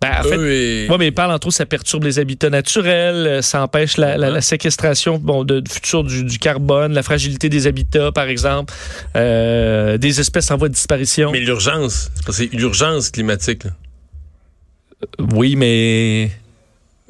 Ben, 0.01 0.11
en 0.21 0.23
fait, 0.23 0.37
et... 0.37 0.89
ouais, 0.89 0.99
mais 0.99 1.09
il 1.09 1.13
parle 1.13 1.33
entre 1.33 1.49
autres, 1.49 1.57
ça 1.57 1.67
perturbe 1.67 2.05
les 2.05 2.21
habitats 2.21 2.51
naturels, 2.51 3.43
ça 3.43 3.63
empêche 3.63 3.97
la, 3.97 4.17
la, 4.17 4.31
la 4.31 4.41
séquestration 4.41 5.19
bon, 5.19 5.43
de, 5.43 5.59
de 5.59 5.69
futur 5.69 6.05
du, 6.05 6.23
du, 6.23 6.39
carbone, 6.39 6.93
la 6.93 7.03
fragilité 7.03 7.49
des 7.49 7.67
habitats, 7.67 8.13
par 8.13 8.29
exemple, 8.29 8.73
euh, 9.17 9.99
des 9.99 10.21
espèces 10.21 10.53
en 10.53 10.57
voie 10.57 10.69
de 10.69 10.75
disparition. 10.75 11.33
Mais 11.33 11.41
l'urgence, 11.41 12.13
c'est 12.31 12.53
l'urgence 12.53 13.11
climatique. 13.11 13.65
Là. 13.65 13.71
Oui, 15.35 15.57
mais 15.57 16.31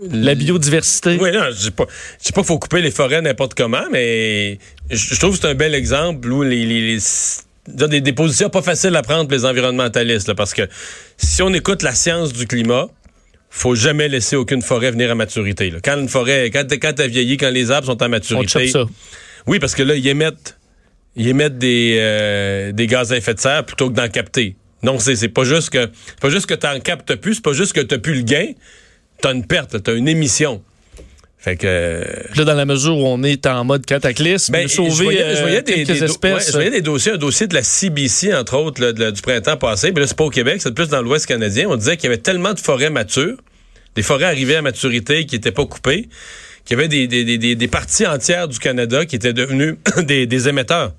la 0.01 0.35
biodiversité. 0.35 1.19
Oui, 1.21 1.33
non, 1.33 1.51
je 1.51 1.59
dis 1.59 1.71
pas, 1.71 1.87
je 2.21 2.27
dis 2.27 2.33
pas 2.33 2.41
qu'il 2.41 2.47
faut 2.47 2.59
couper 2.59 2.81
les 2.81 2.91
forêts 2.91 3.21
n'importe 3.21 3.55
comment, 3.55 3.85
mais 3.91 4.59
je, 4.91 5.15
je 5.15 5.19
trouve 5.19 5.35
que 5.35 5.41
c'est 5.43 5.49
un 5.49 5.55
bel 5.55 5.75
exemple 5.75 6.31
où 6.31 6.43
les, 6.43 6.65
les, 6.65 6.95
les 6.95 6.99
des, 7.67 8.01
des, 8.01 8.13
positions 8.13 8.49
pas 8.49 8.63
faciles 8.63 8.95
à 8.97 9.03
prendre 9.03 9.25
pour 9.29 9.37
les 9.37 9.45
environnementalistes, 9.45 10.29
là, 10.29 10.35
parce 10.35 10.55
que 10.55 10.63
si 11.17 11.43
on 11.43 11.53
écoute 11.53 11.83
la 11.83 11.95
science 11.95 12.33
du 12.33 12.47
climat, 12.47 12.89
faut 13.51 13.75
jamais 13.75 14.09
laisser 14.09 14.37
aucune 14.37 14.63
forêt 14.63 14.91
venir 14.91 15.11
à 15.11 15.15
maturité. 15.15 15.71
Là. 15.71 15.79
Quand 15.83 15.99
une 15.99 16.09
forêt, 16.09 16.51
quand, 16.51 16.65
quand 16.71 16.93
t'as 16.95 17.07
vieilli, 17.07 17.37
quand 17.37 17.51
les 17.51 17.71
arbres 17.71 17.87
sont 17.87 18.01
à 18.03 18.09
maturité, 18.09 18.69
ça. 18.69 18.85
oui, 19.47 19.59
parce 19.59 19.75
que 19.75 19.83
là, 19.83 19.95
ils 19.95 20.07
émettent, 20.07 20.59
ils 21.17 21.29
émettent 21.29 21.59
des, 21.59 21.97
euh, 21.99 22.73
des 22.73 22.87
gaz 22.87 23.13
à 23.13 23.17
effet 23.17 23.35
de 23.35 23.41
serre 23.41 23.65
plutôt 23.65 23.91
que 23.91 23.95
d'en 23.95 24.09
capter. 24.09 24.57
Non, 24.83 24.99
c'est, 24.99 25.17
c'est 25.17 25.29
pas 25.29 25.45
juste 25.45 25.71
que, 25.71 25.91
pas 26.21 26.31
juste 26.31 26.47
que 26.47 26.55
t'en 26.55 26.79
captes 26.81 27.17
plus, 27.17 27.37
c'est 27.37 27.45
pas 27.45 27.53
juste 27.53 27.73
que 27.73 27.81
t'as 27.81 27.99
plus 27.99 28.15
le 28.15 28.23
gain, 28.23 28.53
t'as 29.21 29.33
une 29.33 29.47
perte, 29.47 29.83
t'as 29.83 29.95
une 29.95 30.09
émission. 30.09 30.63
Fait 31.41 31.57
que 31.57 32.03
là, 32.37 32.45
dans 32.45 32.55
la 32.55 32.65
mesure 32.65 32.99
où 32.99 33.07
on 33.07 33.23
est 33.23 33.47
en 33.47 33.65
mode 33.65 33.87
cataclysme, 33.87 34.53
ben, 34.53 34.67
sauver 34.67 34.91
je 34.91 35.03
voyais, 35.05 35.37
je 35.37 35.41
voyais 35.41 35.63
des, 35.63 35.85
des, 35.85 36.05
espèces. 36.05 36.35
Ouais, 36.35 36.45
je 36.47 36.53
voyais 36.53 36.71
des 36.71 36.81
dossiers, 36.81 37.13
un 37.13 37.17
dossier 37.17 37.47
de 37.47 37.55
la 37.55 37.63
CBC 37.63 38.35
entre 38.35 38.57
autres 38.57 38.83
là, 38.83 38.93
de, 38.93 39.13
du 39.13 39.23
printemps 39.23 39.57
passé, 39.57 39.93
mais 39.93 40.01
là 40.01 40.09
c'est 40.09 40.17
pas 40.17 40.25
au 40.25 40.31
Québec, 40.31 40.61
c'est 40.61 40.75
plus 40.75 40.89
dans 40.89 41.01
l'Ouest 41.01 41.27
canadien. 41.27 41.69
On 41.69 41.77
disait 41.77 41.97
qu'il 41.97 42.11
y 42.11 42.13
avait 42.13 42.21
tellement 42.21 42.55
de 42.55 42.59
forêts 42.59 42.91
matures, 42.91 43.37
des 43.95 44.03
forêts 44.03 44.25
arrivées 44.25 44.57
à 44.57 44.63
maturité 44.63 45.27
qui 45.27 45.37
n'étaient 45.37 45.53
pas 45.53 45.65
coupées, 45.65 46.09
qu'il 46.65 46.77
y 46.77 46.81
avait 46.81 46.89
des, 46.89 47.07
des, 47.07 47.39
des, 47.39 47.55
des, 47.55 47.69
parties 47.69 48.07
entières 48.07 48.49
du 48.49 48.59
Canada 48.59 49.07
qui 49.07 49.15
étaient 49.15 49.33
devenues 49.33 49.79
des, 50.03 50.27
des 50.27 50.49
émetteurs, 50.49 50.93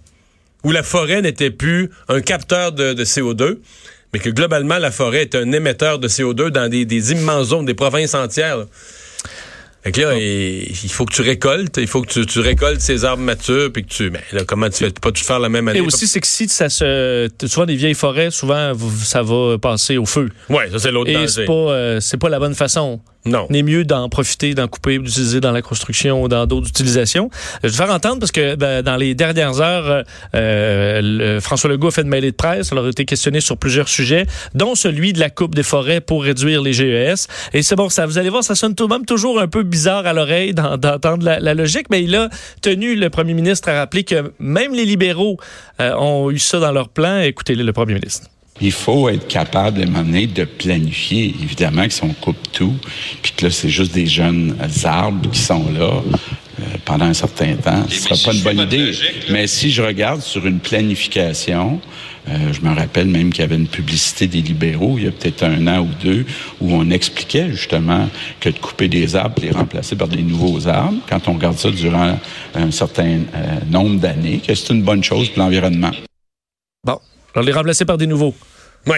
où 0.63 0.71
la 0.71 0.83
forêt 0.83 1.21
n'était 1.21 1.51
plus 1.51 1.89
un 2.07 2.21
capteur 2.21 2.71
de, 2.71 2.93
de 2.93 3.03
CO2 3.03 3.57
mais 4.13 4.19
que 4.19 4.29
globalement, 4.29 4.77
la 4.77 4.91
forêt 4.91 5.21
est 5.21 5.35
un 5.35 5.51
émetteur 5.51 5.99
de 5.99 6.07
CO2 6.07 6.49
dans 6.49 6.69
des, 6.69 6.85
des 6.85 7.11
immenses 7.11 7.47
zones, 7.49 7.65
des 7.65 7.73
provinces 7.73 8.15
entières. 8.15 8.57
Là. 8.57 8.65
Fait 9.83 9.93
que 9.93 10.01
là, 10.01 10.17
il 10.17 10.91
faut 10.91 11.05
que 11.05 11.13
tu 11.13 11.21
récoltes, 11.21 11.77
il 11.77 11.87
faut 11.87 12.01
que 12.01 12.11
tu, 12.11 12.25
tu 12.25 12.39
récoltes 12.41 12.81
ces 12.81 13.05
arbres 13.05 13.23
matures, 13.23 13.71
puis 13.71 13.85
que 13.85 13.89
tu, 13.89 14.09
ben 14.09 14.21
là, 14.33 14.43
comment 14.45 14.69
tu 14.69 14.83
fais? 14.83 14.91
Pas 14.91 15.13
tout 15.13 15.23
faire 15.23 15.39
la 15.39 15.47
même 15.47 15.69
année. 15.69 15.79
Et 15.79 15.81
aussi, 15.81 16.05
c'est 16.05 16.19
que 16.19 16.27
si 16.27 16.49
ça 16.49 16.67
se, 16.67 17.29
souvent 17.45 17.65
des 17.65 17.77
vieilles 17.77 17.93
forêts, 17.93 18.29
souvent 18.29 18.73
ça 19.01 19.23
va 19.23 19.57
passer 19.57 19.97
au 19.97 20.05
feu. 20.05 20.29
Ouais, 20.49 20.69
ça 20.69 20.79
c'est 20.79 20.91
l'autre 20.91 21.11
danger. 21.11 21.23
Et 21.23 21.27
c'est 21.27 21.45
pas, 21.45 21.53
euh, 21.53 21.99
c'est 22.01 22.17
pas 22.17 22.27
la 22.27 22.39
bonne 22.39 22.55
façon. 22.55 22.99
Non. 23.25 23.47
Il 23.49 23.57
est 23.57 23.63
mieux 23.63 23.83
d'en 23.83 24.07
profiter, 24.07 24.53
d'en 24.53 24.67
couper, 24.67 24.97
d'utiliser 24.97 25.41
dans 25.41 25.51
la 25.51 25.61
construction 25.61 26.23
ou 26.23 26.27
dans 26.29 26.45
d'autres 26.45 26.69
utilisations. 26.69 27.29
Je 27.63 27.67
vais 27.67 27.75
faire 27.75 27.91
entendre 27.91 28.19
parce 28.19 28.31
que 28.31 28.55
ben, 28.55 28.81
dans 28.81 28.95
les 28.95 29.13
dernières 29.13 29.59
heures, 29.59 30.05
euh, 30.35 31.01
le, 31.03 31.39
François 31.41 31.69
Legault 31.69 31.89
a 31.89 31.91
fait 31.91 32.03
une 32.03 32.07
mêlée 32.07 32.31
de 32.31 32.35
presse. 32.35 32.69
Il 32.71 32.77
a 32.77 32.87
été 32.87 33.03
questionné 33.03 33.41
sur 33.41 33.57
plusieurs 33.57 33.89
sujets, 33.89 34.25
dont 34.55 34.73
celui 34.73 35.11
de 35.11 35.19
la 35.19 35.29
coupe 35.29 35.53
des 35.53 35.63
forêts 35.63 35.99
pour 35.99 36.23
réduire 36.23 36.61
les 36.61 36.71
GES. 36.71 37.27
Et 37.53 37.61
c'est 37.61 37.75
bon, 37.75 37.89
ça, 37.89 38.05
vous 38.05 38.17
allez 38.17 38.29
voir, 38.29 38.43
ça 38.43 38.55
sonne 38.55 38.73
tout 38.73 38.87
de 38.87 38.93
même 38.93 39.05
toujours 39.05 39.39
un 39.39 39.47
peu 39.47 39.63
bizarre 39.63 40.07
à 40.07 40.13
l'oreille 40.13 40.53
d'entendre 40.53 41.23
la, 41.23 41.39
la, 41.39 41.53
logique, 41.53 41.87
mais 41.89 42.03
il 42.03 42.15
a 42.15 42.29
tenu 42.61 42.95
le 42.95 43.09
premier 43.09 43.33
ministre 43.33 43.67
à 43.69 43.73
rappeler 43.73 44.05
que 44.05 44.31
même 44.39 44.73
les 44.73 44.85
libéraux 44.85 45.37
euh, 45.81 45.93
ont 45.95 46.31
eu 46.31 46.39
ça 46.39 46.59
dans 46.59 46.71
leur 46.71 46.87
plan. 46.87 47.19
Écoutez-le, 47.19 47.63
le 47.63 47.73
premier 47.73 47.95
ministre 47.95 48.27
il 48.61 48.71
faut 48.71 49.09
être 49.09 49.27
capable, 49.27 49.81
à 49.81 49.83
un 49.83 49.87
moment 49.87 50.03
donné, 50.03 50.27
de 50.27 50.45
planifier. 50.45 51.33
Évidemment 51.41 51.85
que 51.85 51.93
si 51.93 52.03
on 52.03 52.13
coupe 52.13 52.51
tout, 52.51 52.75
puis 53.21 53.31
que 53.35 53.45
là, 53.45 53.51
c'est 53.51 53.69
juste 53.69 53.93
des 53.93 54.07
jeunes 54.07 54.55
arbres 54.83 55.29
qui 55.31 55.39
sont 55.39 55.71
là 55.71 56.01
euh, 56.59 56.63
pendant 56.85 57.05
un 57.05 57.13
certain 57.13 57.55
temps, 57.55 57.85
ce 57.89 58.15
sera 58.15 58.15
pas 58.31 58.37
une 58.37 58.43
bonne 58.43 58.59
idée. 58.59 58.91
Mais 59.29 59.47
si 59.47 59.71
je 59.71 59.81
regarde 59.81 60.21
sur 60.21 60.45
une 60.45 60.59
planification, 60.59 61.79
Euh, 62.27 62.53
je 62.53 62.61
me 62.61 62.75
rappelle 62.75 63.07
même 63.07 63.31
qu'il 63.31 63.41
y 63.41 63.45
avait 63.45 63.55
une 63.55 63.67
publicité 63.67 64.27
des 64.27 64.41
libéraux 64.41 64.97
il 64.97 65.05
y 65.05 65.07
a 65.07 65.11
peut-être 65.11 65.43
un 65.43 65.65
an 65.67 65.79
ou 65.79 65.89
deux 66.03 66.25
où 66.61 66.73
on 66.73 66.91
expliquait 66.91 67.49
justement 67.49 68.07
que 68.39 68.49
de 68.49 68.59
couper 68.59 68.87
des 68.87 69.15
arbres, 69.15 69.41
les 69.41 69.51
remplacer 69.51 69.95
par 69.95 70.09
des 70.09 70.21
nouveaux 70.21 70.67
arbres, 70.67 70.99
quand 71.09 71.27
on 71.27 71.33
regarde 71.33 71.57
ça 71.57 71.71
durant 71.71 72.19
un 72.53 72.71
certain 72.71 73.21
euh, 73.33 73.59
nombre 73.71 73.99
d'années, 73.99 74.41
que 74.45 74.53
c'est 74.53 74.73
une 74.73 74.83
bonne 74.83 75.03
chose 75.03 75.29
pour 75.29 75.41
l'environnement. 75.43 75.91
Bon, 76.83 76.99
alors 77.35 77.45
les 77.45 77.51
remplacer 77.53 77.85
par 77.85 77.97
des 77.97 78.07
nouveaux. 78.07 78.35
Oui. 78.87 78.97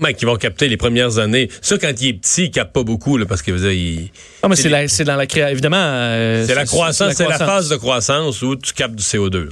Ouais, 0.00 0.14
qui 0.14 0.24
vont 0.26 0.36
capter 0.36 0.68
les 0.68 0.76
premières 0.76 1.18
années. 1.18 1.48
Ça, 1.60 1.76
quand 1.78 1.92
il 2.00 2.08
est 2.08 2.12
petit, 2.12 2.44
il 2.44 2.50
capte 2.50 2.72
pas 2.72 2.84
beaucoup, 2.84 3.16
là, 3.16 3.26
parce 3.26 3.42
que 3.42 3.50
vous 3.50 3.66
il... 3.66 4.10
Non, 4.42 4.48
mais 4.50 4.56
c'est 4.88 5.04
dans 5.04 5.16
la 5.16 5.26
création. 5.26 5.50
Évidemment. 5.52 5.76
euh, 5.80 6.46
C'est 6.46 6.54
la 6.54 6.66
croissance, 6.66 7.14
c'est 7.14 7.26
la 7.28 7.38
phase 7.38 7.68
de 7.68 7.76
croissance 7.76 8.42
où 8.42 8.54
tu 8.54 8.72
captes 8.74 8.94
du 8.94 9.02
CO2. 9.02 9.44
là. 9.46 9.50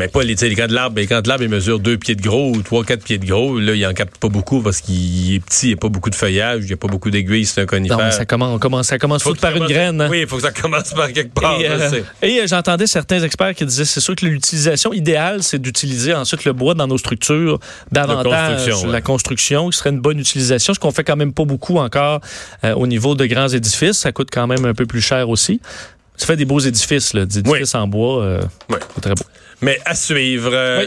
Mais 0.00 0.08
pas 0.08 0.22
les, 0.22 0.34
les- 0.34 0.54
quand 0.56 0.70
l'arbre, 0.70 0.98
quand 1.02 1.26
l'arbre 1.26 1.44
il 1.44 1.50
mesure 1.50 1.78
deux 1.78 1.98
pieds 1.98 2.14
de 2.14 2.22
gros 2.22 2.50
ou 2.56 2.62
trois, 2.62 2.84
quatre 2.84 3.04
pieds 3.04 3.18
de 3.18 3.26
gros, 3.26 3.58
là, 3.58 3.74
il 3.74 3.86
en 3.86 3.92
capte 3.92 4.16
pas 4.16 4.28
beaucoup 4.28 4.62
parce 4.62 4.80
qu'il 4.80 5.34
est 5.34 5.40
petit, 5.40 5.66
il 5.66 5.68
n'y 5.68 5.74
a 5.74 5.76
pas 5.76 5.88
beaucoup 5.90 6.08
de 6.10 6.14
feuillage, 6.14 6.62
il 6.62 6.66
n'y 6.68 6.72
a 6.72 6.76
pas 6.78 6.88
beaucoup 6.88 7.10
d'aiguilles, 7.10 7.44
c'est 7.44 7.60
un 7.60 7.66
conifère. 7.66 7.98
Non, 7.98 8.04
mais 8.04 8.10
ça 8.10 8.24
commence, 8.24 8.86
ça 8.86 8.98
commence 8.98 9.22
Faut 9.22 9.34
tout 9.34 9.40
par 9.40 9.54
une 9.54 9.66
graine. 9.66 10.00
hein. 10.00 10.08
Oui, 10.10 10.20
il 10.22 10.26
faut 10.26 10.36
que 10.36 10.42
ça 10.42 10.52
commence 10.52 10.92
par 10.94 11.12
quelque 11.12 11.34
part. 11.38 11.60
Et, 11.60 11.68
euh, 11.68 12.02
et, 12.22 12.40
euh, 12.40 12.46
j'entendais 12.46 12.86
certains 12.86 13.22
experts 13.22 13.54
qui 13.54 13.66
disaient 13.66 13.84
c'est 13.84 14.00
sûr 14.00 14.16
que 14.16 14.24
l'utilisation 14.24 14.92
idéale, 14.94 15.42
c'est 15.42 15.60
d'utiliser 15.60 16.14
ensuite 16.14 16.44
le 16.46 16.54
bois 16.54 16.72
dans 16.74 16.86
nos 16.86 16.98
structures 16.98 17.58
davantage 17.92 18.56
construction, 18.56 18.86
ouais. 18.86 18.92
la 18.92 19.00
construction, 19.02 19.68
qui 19.70 19.76
serait 19.78 19.90
une 19.90 20.00
bonne 20.00 20.18
utilisation, 20.18 20.72
ce 20.72 20.78
qu'on 20.80 20.92
fait 20.92 21.04
quand 21.04 21.16
même 21.16 21.32
pas 21.34 21.44
beaucoup 21.44 21.76
encore 21.76 22.20
euh, 22.64 22.72
au 22.74 22.86
niveau 22.86 23.14
de 23.14 23.26
grands 23.26 23.48
édifices. 23.48 23.98
Ça 23.98 24.12
coûte 24.12 24.28
quand 24.32 24.46
même 24.46 24.64
un 24.64 24.74
peu 24.74 24.86
plus 24.86 25.02
cher 25.02 25.28
aussi. 25.28 25.60
Ça 26.20 26.26
fait 26.26 26.36
des 26.36 26.44
beaux 26.44 26.60
édifices, 26.60 27.14
là, 27.14 27.24
des 27.24 27.38
édifices 27.38 27.74
en 27.74 27.86
bois. 27.88 28.22
euh, 28.22 28.40
Oui. 28.68 28.76
très 29.00 29.14
beau. 29.14 29.22
Mais 29.62 29.78
à 29.84 29.94
suivre. 29.94 30.50
Euh, 30.54 30.86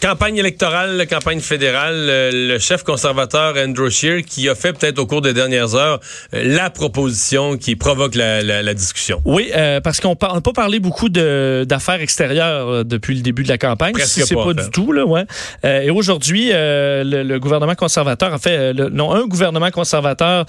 Campagne 0.00 0.38
électorale, 0.38 1.06
campagne 1.10 1.40
fédérale, 1.40 1.94
euh, 2.08 2.30
le 2.54 2.58
chef 2.58 2.82
conservateur 2.82 3.54
Andrew 3.58 3.90
Scheer 3.90 4.22
qui 4.24 4.48
a 4.48 4.54
fait 4.54 4.72
peut-être 4.72 4.98
au 4.98 5.06
cours 5.06 5.20
des 5.20 5.34
dernières 5.34 5.74
heures 5.74 6.00
la 6.32 6.70
proposition 6.70 7.58
qui 7.58 7.76
provoque 7.76 8.14
la, 8.14 8.42
la- 8.42 8.62
la 8.62 8.72
discussion. 8.74 9.20
Oui, 9.26 9.50
parce 9.82 10.00
qu'on 10.00 10.16
n'a 10.22 10.40
pas 10.40 10.52
parlé 10.54 10.78
beaucoup 10.80 11.10
d'affaires 11.10 12.00
extérieures 12.00 12.84
depuis 12.86 13.14
le 13.14 13.20
début 13.20 13.42
de 13.42 13.48
la 13.48 13.58
campagne. 13.58 13.92
Presque 13.92 14.22
c'est 14.26 14.34
pas, 14.34 14.54
du 14.54 14.70
tout, 14.70 14.92
là, 14.92 15.04
ouais. 15.04 15.24
Et 15.64 15.90
aujourd'hui, 15.90 16.48
le, 16.52 17.22
le 17.22 17.38
gouvernement 17.38 17.74
conservateur, 17.74 18.32
en 18.32 18.38
fait, 18.38 18.72
le- 18.72 18.88
non, 18.88 19.12
un 19.12 19.26
gouvernement 19.26 19.70
conservateur 19.70 20.46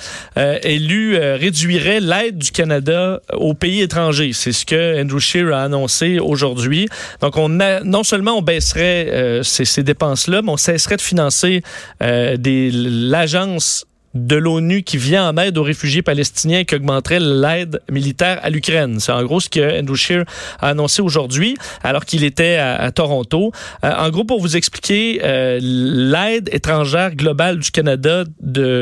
élu 0.64 1.18
réduirait 1.18 2.00
l'aide 2.00 2.38
du 2.38 2.52
Canada 2.52 3.20
aux 3.34 3.54
pays 3.54 3.82
étrangers. 3.82 4.25
C'est 4.34 4.52
ce 4.52 4.66
que 4.66 5.02
Andrew 5.02 5.20
Scheer 5.20 5.54
a 5.54 5.64
annoncé 5.64 6.20
aujourd'hui. 6.20 6.88
Donc, 7.22 7.38
on 7.38 7.60
a, 7.60 7.82
non 7.82 8.04
seulement 8.04 8.38
on 8.38 8.42
baisserait 8.42 9.08
euh, 9.12 9.44
ces, 9.44 9.66
ces 9.66 9.84
dépenses-là, 9.84 10.42
mais 10.42 10.52
on 10.52 10.58
cesserait 10.58 10.98
de 10.98 11.02
financer 11.02 11.62
euh, 12.02 12.38
l'agence 12.42 13.86
de 14.16 14.38
l'ONU 14.38 14.84
qui 14.84 14.98
vient 14.98 15.30
en 15.30 15.38
aide 15.38 15.58
aux 15.58 15.64
réfugiés 15.64 16.02
palestiniens 16.02 16.60
et 16.60 16.66
qui 16.66 16.76
augmenterait 16.76 17.20
l'aide 17.20 17.82
militaire 17.92 18.40
à 18.42 18.50
l'Ukraine. 18.50 19.00
C'est 19.00 19.12
en 19.12 19.24
gros 19.24 19.42
ce 19.42 19.50
que 19.50 19.80
Andrew 19.80 19.96
Scheer 19.96 20.24
a 20.62 20.70
annoncé 20.70 21.02
aujourd'hui 21.02 21.58
alors 21.84 22.06
qu'il 22.06 22.24
était 22.24 22.56
à, 22.56 22.92
Toronto. 22.92 23.52
Euh, 23.84 23.92
en 23.98 24.10
gros, 24.10 24.24
pour 24.24 24.40
vous 24.40 24.56
expliquer, 24.56 25.20
euh, 25.24 25.60
l'aide 25.62 26.50
étrangère 26.54 27.14
globale 27.16 27.60
du 27.60 27.72
Canada 27.72 28.24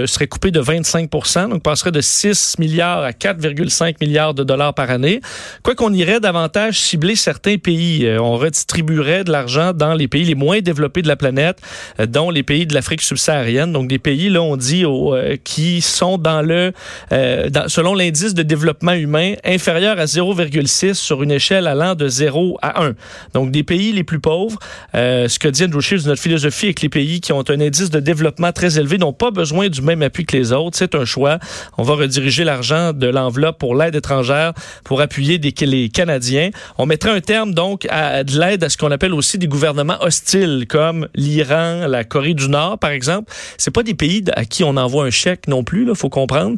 serait 0.06 0.28
coupée 0.28 0.52
de 0.52 0.62
25% 0.62 1.50
donc 1.50 1.64
passerait 1.64 1.92
de 1.92 2.02
6 2.02 2.60
milliards 2.60 3.04
à 3.04 3.12
4,5 3.12 3.96
milliards 4.02 4.34
de 4.34 4.44
dollars 4.44 4.74
par 4.74 4.92
année. 4.92 5.20
Quoi 5.64 5.74
qu'on 5.74 5.94
irait 5.94 6.20
davantage 6.20 6.80
cibler 6.80 7.16
certains 7.16 7.58
pays. 7.58 8.06
Euh, 8.06 8.22
on 8.22 8.38
redistribuerait 8.38 9.24
de 9.24 9.32
l'argent 9.32 9.74
dans 9.74 9.96
les 9.96 10.08
pays 10.08 10.26
les 10.26 10.36
moins 10.36 10.60
développés 10.60 11.02
de 11.02 11.08
la 11.08 11.16
planète, 11.16 11.60
dont 12.08 12.30
les 12.30 12.44
pays 12.44 12.68
de 12.68 12.74
l'Afrique 12.76 13.02
subsaharienne. 13.02 13.74
Donc 13.74 13.88
des 13.88 14.00
pays, 14.00 14.30
là, 14.30 14.42
on 14.42 14.58
dit, 14.58 14.86
au, 14.86 15.16
euh, 15.24 15.38
qui 15.44 15.82
sont 15.82 16.18
dans 16.18 16.42
le, 16.42 16.74
euh, 17.12 17.50
selon 17.68 17.96
l'indice 17.96 18.34
de 18.34 18.44
développement 18.44 18.94
humain, 18.94 19.34
inférieur 19.44 20.00
à 20.00 20.06
0,6 20.06 20.94
sur 20.94 21.24
une 21.24 21.32
échelle 21.32 21.68
allant 21.68 21.96
de 21.96 22.08
0 22.08 22.58
à 22.62 22.84
1. 22.84 22.94
Donc 23.34 23.52
des 23.52 23.64
pays 23.64 23.92
les 23.92 24.04
plus 24.04 24.20
pauvres. 24.20 24.60
Euh, 24.96 25.28
ce 25.28 25.40
que 25.40 25.48
dit 25.48 25.64
Andrew 25.64 25.82
Scheer, 25.82 26.00
notre 26.06 26.22
philosophie 26.22 26.68
est 26.68 26.74
que 26.74 26.82
les 26.82 26.90
pays 26.90 27.22
qui 27.22 27.32
ont 27.34 27.44
un 27.50 27.60
indice 27.60 27.90
de 27.90 28.00
développement 28.00 28.52
très 28.52 28.78
élevé 28.78 28.98
n'ont 28.98 29.14
pas 29.14 29.32
besoin 29.32 29.70
du 29.70 29.82
même 29.82 30.02
appui 30.02 30.26
que 30.26 30.36
les 30.36 30.52
autres. 30.52 30.78
C'est 30.78 30.96
un 30.96 31.06
choix. 31.06 31.40
On 31.78 31.84
va 31.84 31.96
rediriger 31.96 32.44
l'argent 32.44 32.94
de 32.94 33.08
l'enveloppe 33.08 33.60
pour 33.60 33.76
l'aide 33.76 33.96
étrangère 33.96 34.54
pour 34.84 35.02
appuyer 35.02 35.38
les 35.38 35.90
Canadiens. 35.90 36.50
On 36.78 36.86
mettrait 36.86 37.12
un 37.12 37.22
terme 37.22 37.54
donc 37.54 37.88
à 37.90 38.24
de 38.24 38.40
l'aide 38.40 38.64
à 38.64 38.70
ce 38.70 38.78
qu'on 38.78 38.92
appelle 38.92 39.14
aussi 39.14 39.38
des 39.38 39.48
gouvernements 39.48 39.98
hostiles 40.02 40.66
comme 40.68 41.08
l'Iran, 41.16 41.88
la 41.88 42.04
Corée 42.04 42.34
du 42.34 42.50
Nord 42.50 42.80
par 42.80 42.92
exemple. 42.92 43.32
C'est 43.58 43.72
pas 43.72 43.84
des 43.84 43.94
pays 43.94 44.24
à 44.36 44.46
qui 44.46 44.64
on 44.64 44.76
envoie 44.78 45.06
un 45.06 45.12
chèque 45.14 45.48
non 45.48 45.64
plus, 45.64 45.88
il 45.88 45.96
faut 45.96 46.10
comprendre. 46.10 46.58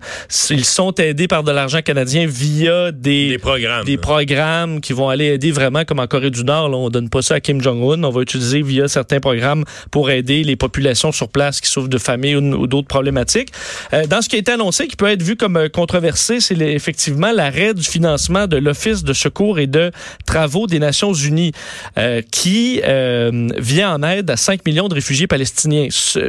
Ils 0.50 0.66
sont 0.66 0.94
aidés 0.96 1.28
par 1.28 1.44
de 1.44 1.52
l'argent 1.52 1.82
canadien 1.82 2.26
via 2.28 2.92
des, 2.92 3.30
Des 3.30 3.38
programmes. 3.38 3.86
des 3.86 3.98
programmes 3.98 4.82
qui 4.82 4.94
vont 4.94 5.10
aller 5.10 5.26
aider 5.26 5.52
vraiment, 5.52 5.86
comme 5.86 6.00
en 6.00 6.08
Corée 6.08 6.32
du 6.32 6.44
Nord, 6.44 6.70
là, 6.70 6.78
on 6.78 6.90
donne 6.90 7.10
pas 7.10 7.22
ça 7.22 7.36
à 7.36 7.40
Kim 7.40 7.62
Jong-un, 7.62 8.04
on 8.04 8.10
va 8.10 8.22
utiliser 8.22 8.62
via 8.62 8.88
certains 8.88 9.20
programmes 9.20 9.64
pour 9.92 10.10
aider 10.10 10.44
les 10.44 10.56
populations 10.56 11.12
sur 11.12 11.30
place 11.30 11.62
qui 11.62 11.70
souffrent 11.70 11.90
de 11.90 11.98
famine 11.98 12.54
ou, 12.54 12.68
d'autres 12.68 12.88
problématiques. 12.88 13.50
Euh, 13.94 14.08
dans 14.08 14.22
ce 14.22 14.30
qui 14.30 14.38
a 14.38 14.40
été 14.40 14.52
annoncé, 14.52 14.88
qui 14.88 14.96
peut 14.96 15.10
être 15.10 15.22
vu 15.22 15.36
comme 15.36 15.58
euh, 15.58 15.70
controversé, 15.70 16.40
c'est 16.40 16.58
effectivement 16.58 17.32
l'arrêt 17.32 17.74
du 17.74 17.84
financement 17.84 18.48
de 18.48 18.58
l'Office 18.58 19.04
de 19.04 19.14
secours 19.14 19.60
et 19.60 19.68
de 19.68 19.92
travaux 20.26 20.68
des 20.68 20.80
Nations 20.80 21.14
Unies, 21.14 21.52
euh, 21.98 22.22
qui 22.32 22.82
euh, 22.84 23.50
vient 23.58 23.96
en 23.96 24.04
aide 24.04 24.30
à 24.30 24.38
5 24.38 24.66
millions 24.66 24.88
de 24.88 24.96
réfugiés 24.96 25.28
palestiniens. 25.28 25.88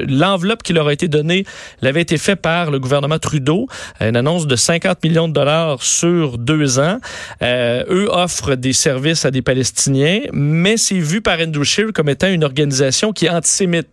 L'enveloppe 0.09 0.63
qui 0.63 0.73
leur 0.73 0.89
a 0.89 0.93
été 0.93 1.09
donnée 1.09 1.45
l'avait 1.83 2.03
été 2.07 2.19
fait 2.19 2.37
par 2.37 2.71
le 2.71 2.79
gouvernement 2.79 3.19
Trudeau, 3.19 3.67
une 4.01 4.15
annonce 4.15 4.47
de 4.47 4.55
50 4.55 5.03
millions 5.03 5.27
de 5.27 5.33
dollars 5.33 5.83
sur 5.83 6.39
deux 6.39 6.79
ans. 6.79 7.01
Euh, 7.43 7.83
eux 7.91 8.09
offrent 8.13 8.55
des 8.55 8.73
services 8.73 9.25
à 9.25 9.33
des 9.33 9.43
Palestiniens, 9.43 10.21
mais 10.33 10.77
c'est 10.77 11.01
vu 11.01 11.21
par 11.21 11.41
Andrew 11.41 11.65
comme 11.93 12.09
étant 12.09 12.29
une 12.29 12.45
organisation 12.45 13.13
qui 13.13 13.27
est 13.27 13.31
antisémite. 13.31 13.89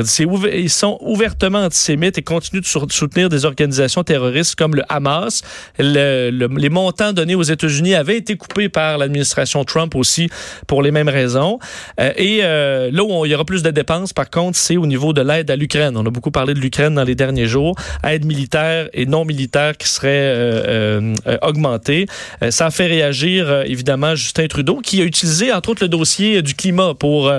Ils 0.00 0.70
sont 0.70 0.98
ouvertement 1.00 1.60
antisémites 1.64 2.18
et 2.18 2.22
continuent 2.22 2.60
de 2.60 2.66
sou- 2.66 2.86
soutenir 2.90 3.28
des 3.28 3.44
organisations 3.44 4.02
terroristes 4.04 4.54
comme 4.54 4.74
le 4.74 4.82
Hamas. 4.88 5.42
Le- 5.78 6.30
le- 6.30 6.48
les 6.56 6.68
montants 6.70 7.12
donnés 7.12 7.34
aux 7.34 7.42
États-Unis 7.42 7.94
avaient 7.94 8.16
été 8.16 8.36
coupés 8.36 8.68
par 8.68 8.98
l'administration 8.98 9.64
Trump 9.64 9.94
aussi 9.94 10.28
pour 10.66 10.82
les 10.82 10.90
mêmes 10.90 11.08
raisons. 11.08 11.58
Euh, 12.00 12.12
et 12.16 12.40
euh, 12.42 12.90
là 12.92 13.02
où 13.04 13.24
il 13.26 13.30
y 13.32 13.34
aura 13.34 13.44
plus 13.44 13.62
de 13.62 13.70
dépenses, 13.70 14.12
par 14.12 14.30
contre, 14.30 14.56
c'est 14.56 14.76
au 14.76 14.86
niveau 14.86 15.12
de 15.12 15.20
l'aide 15.20 15.50
à 15.50 15.56
l'Ukraine. 15.56 15.96
On 15.96 16.06
a 16.06 16.10
beaucoup 16.10 16.30
parlé 16.30 16.54
de 16.54 16.60
l'Ukraine 16.60 16.94
dans 16.94 17.04
les 17.04 17.14
derniers 17.14 17.46
jours. 17.46 17.74
Aide 18.06 18.24
militaire 18.24 18.88
et 18.92 19.06
non 19.06 19.24
militaire 19.24 19.76
qui 19.76 19.88
serait 19.88 20.08
euh, 20.12 21.14
euh, 21.26 21.36
augmentée. 21.42 22.06
Ça 22.50 22.66
a 22.66 22.70
fait 22.70 22.86
réagir, 22.86 23.62
évidemment, 23.66 24.14
Justin 24.14 24.46
Trudeau, 24.46 24.80
qui 24.82 25.00
a 25.00 25.04
utilisé, 25.04 25.52
entre 25.52 25.70
autres, 25.70 25.82
le 25.82 25.88
dossier 25.88 26.40
du 26.42 26.54
climat 26.54 26.94
pour 26.94 27.30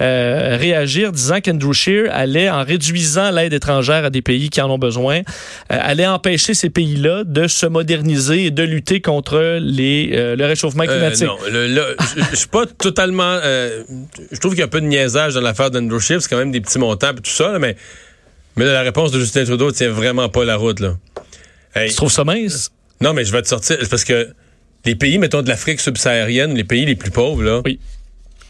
réagir, 0.00 1.12
disant 1.12 1.40
qu'Andrew 1.40 1.72
Scheer 1.72 1.91
allait, 2.10 2.48
en 2.50 2.64
réduisant 2.64 3.30
l'aide 3.30 3.52
étrangère 3.52 4.04
à 4.04 4.10
des 4.10 4.22
pays 4.22 4.50
qui 4.50 4.60
en 4.60 4.70
ont 4.70 4.78
besoin, 4.78 5.18
euh, 5.20 5.22
allait 5.68 6.06
empêcher 6.06 6.54
ces 6.54 6.70
pays-là 6.70 7.24
de 7.24 7.46
se 7.48 7.66
moderniser 7.66 8.46
et 8.46 8.50
de 8.50 8.62
lutter 8.62 9.00
contre 9.00 9.58
les, 9.60 10.10
euh, 10.14 10.36
le 10.36 10.46
réchauffement 10.46 10.84
Euh, 10.84 10.86
climatique. 10.86 11.26
non, 11.26 11.36
le- 11.50 11.68
le- 11.68 11.96
je 12.30 12.36
suis 12.36 12.48
pas 12.48 12.66
totalement. 12.66 13.38
je 13.42 14.38
trouve 14.38 14.52
qu'il 14.52 14.60
y 14.60 14.62
a 14.62 14.66
un 14.66 14.68
peu 14.68 14.80
de 14.80 14.86
niaisage 14.86 15.34
dans 15.34 15.40
l'affaire 15.40 15.70
d'Andrew 15.70 15.98
Scheer, 16.00 16.20
c'est 16.22 16.28
quand 16.28 16.36
même 16.38 16.52
des 16.52 16.60
petits 16.60 16.78
montants 16.78 17.10
et 17.12 17.14
tout 17.16 17.30
ça, 17.30 17.52
là, 17.52 17.58
mais, 17.58 17.76
mais 18.56 18.64
là, 18.64 18.72
la 18.72 18.82
réponse 18.82 19.10
de 19.12 19.18
Justin 19.20 19.44
Trudeau 19.44 19.70
tient 19.72 19.90
vraiment 19.90 20.28
pas 20.28 20.44
la 20.44 20.56
route. 20.56 20.80
Là. 20.80 20.96
Hey, 21.74 21.88
Tu 21.90 21.96
trouves 21.96 22.12
ça 22.12 22.24
mince? 22.24 22.70
non, 23.00 23.12
mais 23.14 23.24
je 23.24 23.32
vais 23.32 23.42
te 23.42 23.48
sortir 23.48 23.76
parce 23.90 24.04
que 24.04 24.28
les 24.84 24.94
pays, 24.94 25.18
mettons, 25.18 25.42
de 25.42 25.48
l'Afrique 25.48 25.80
subsaharienne, 25.80 26.54
les 26.54 26.64
pays 26.64 26.84
les 26.84 26.96
plus 26.96 27.10
pauvres, 27.10 27.42
là, 27.42 27.60
Oui. 27.64 27.78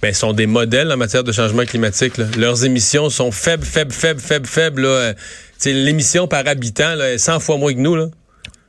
Ben, 0.02 0.12
sont 0.12 0.32
des 0.32 0.46
modèles 0.46 0.90
en 0.92 0.96
matière 0.96 1.22
de 1.24 1.30
changement 1.32 1.64
climatique. 1.64 2.18
là. 2.18 2.26
Leurs 2.36 2.64
émissions 2.64 3.08
sont 3.08 3.30
faibles, 3.30 3.64
faibles, 3.64 3.92
faibles, 3.92 4.20
faibles, 4.20 4.46
faibles. 4.46 4.82
là. 4.82 4.88
Euh, 4.88 5.14
L'émission 5.64 6.26
par 6.26 6.44
habitant 6.48 6.96
là, 6.96 7.12
est 7.12 7.18
100 7.18 7.38
fois 7.38 7.56
moins 7.56 7.72
que 7.72 7.78
nous. 7.78 7.94
Là. 7.94 8.06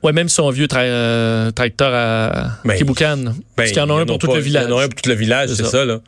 Ouais, 0.04 0.12
même 0.12 0.30
si 0.30 0.40
on 0.42 0.50
vieux 0.52 0.68
tra- 0.68 0.82
euh, 0.84 1.50
tracteur 1.50 1.92
à 1.92 2.52
Ben, 2.66 2.76
Kiboukan. 2.78 3.18
Ben, 3.18 3.34
parce 3.56 3.70
qu'il 3.70 3.80
y 3.80 3.82
en 3.82 3.90
a 3.90 4.00
un 4.02 4.06
pour 4.06 4.20
tout 4.20 4.32
le 4.32 4.40
village. 4.42 4.66
Il 4.68 4.70
y 4.70 4.74
en 4.74 4.78
a 4.78 4.84
un 4.84 4.90
pour 4.90 5.02
tout 5.02 5.10
le 5.10 5.16
village, 5.16 5.50
C'est 5.50 5.64
ça. 5.64 5.70
ça. 5.72 5.86
là. 5.86 6.00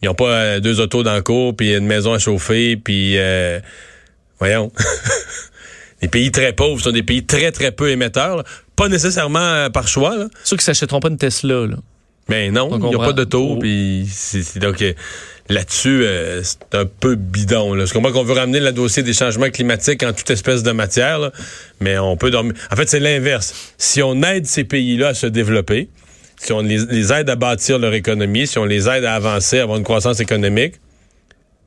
Ils 0.00 0.06
n'ont 0.06 0.14
pas 0.14 0.28
euh, 0.30 0.60
deux 0.60 0.78
autos 0.80 1.02
dans 1.02 1.16
le 1.16 1.22
cours, 1.22 1.56
puis 1.56 1.74
une 1.74 1.86
maison 1.86 2.12
à 2.12 2.20
chauffer, 2.20 2.76
puis... 2.76 3.18
euh, 3.18 3.58
voyons. 4.38 4.70
les 6.02 6.06
pays 6.08 6.30
très 6.30 6.52
pauvres 6.52 6.80
sont 6.80 6.92
des 6.92 7.02
pays 7.02 7.26
très, 7.26 7.50
très 7.50 7.72
peu 7.72 7.90
émetteurs. 7.90 8.36
là. 8.36 8.44
Pas 8.76 8.88
nécessairement 8.88 9.68
par 9.70 9.88
choix, 9.88 10.16
là. 10.16 10.28
C'est 10.44 10.48
sûr 10.50 10.56
qu'ils 10.56 10.64
s'achèteront 10.64 11.00
pas 11.00 11.08
une 11.08 11.16
Tesla, 11.18 11.66
là. 11.66 11.76
Mais 12.28 12.50
non, 12.50 12.68
On 12.70 12.78
il 12.78 12.96
n'y 12.96 13.02
a 13.02 13.06
pas 13.06 13.12
d'auto, 13.12 13.52
Oh. 13.52 13.58
puis 13.58 14.06
c'est 14.10 14.42
c'est 14.42 14.58
donc... 14.60 14.80
euh, 14.82 14.92
Là-dessus, 15.50 16.02
euh, 16.04 16.42
c'est 16.42 16.74
un 16.78 16.84
peu 16.84 17.14
bidon. 17.14 17.72
Là. 17.72 17.86
Je 17.86 17.94
comprends 17.94 18.12
qu'on 18.12 18.22
veut 18.22 18.34
ramener 18.34 18.60
le 18.60 18.70
dossier 18.70 19.02
des 19.02 19.14
changements 19.14 19.48
climatiques 19.48 20.02
en 20.02 20.12
toute 20.12 20.28
espèce 20.28 20.62
de 20.62 20.72
matière, 20.72 21.18
là, 21.18 21.32
mais 21.80 21.96
on 21.98 22.18
peut 22.18 22.30
dormir. 22.30 22.52
En 22.70 22.76
fait, 22.76 22.86
c'est 22.86 23.00
l'inverse. 23.00 23.72
Si 23.78 24.02
on 24.02 24.22
aide 24.24 24.44
ces 24.44 24.64
pays-là 24.64 25.08
à 25.08 25.14
se 25.14 25.26
développer, 25.26 25.88
si 26.36 26.52
on 26.52 26.60
les, 26.60 26.84
les 26.90 27.12
aide 27.14 27.30
à 27.30 27.34
bâtir 27.36 27.78
leur 27.78 27.94
économie, 27.94 28.46
si 28.46 28.58
on 28.58 28.66
les 28.66 28.90
aide 28.90 29.06
à 29.06 29.14
avancer, 29.14 29.58
à 29.58 29.62
avoir 29.62 29.78
une 29.78 29.84
croissance 29.84 30.20
économique, 30.20 30.74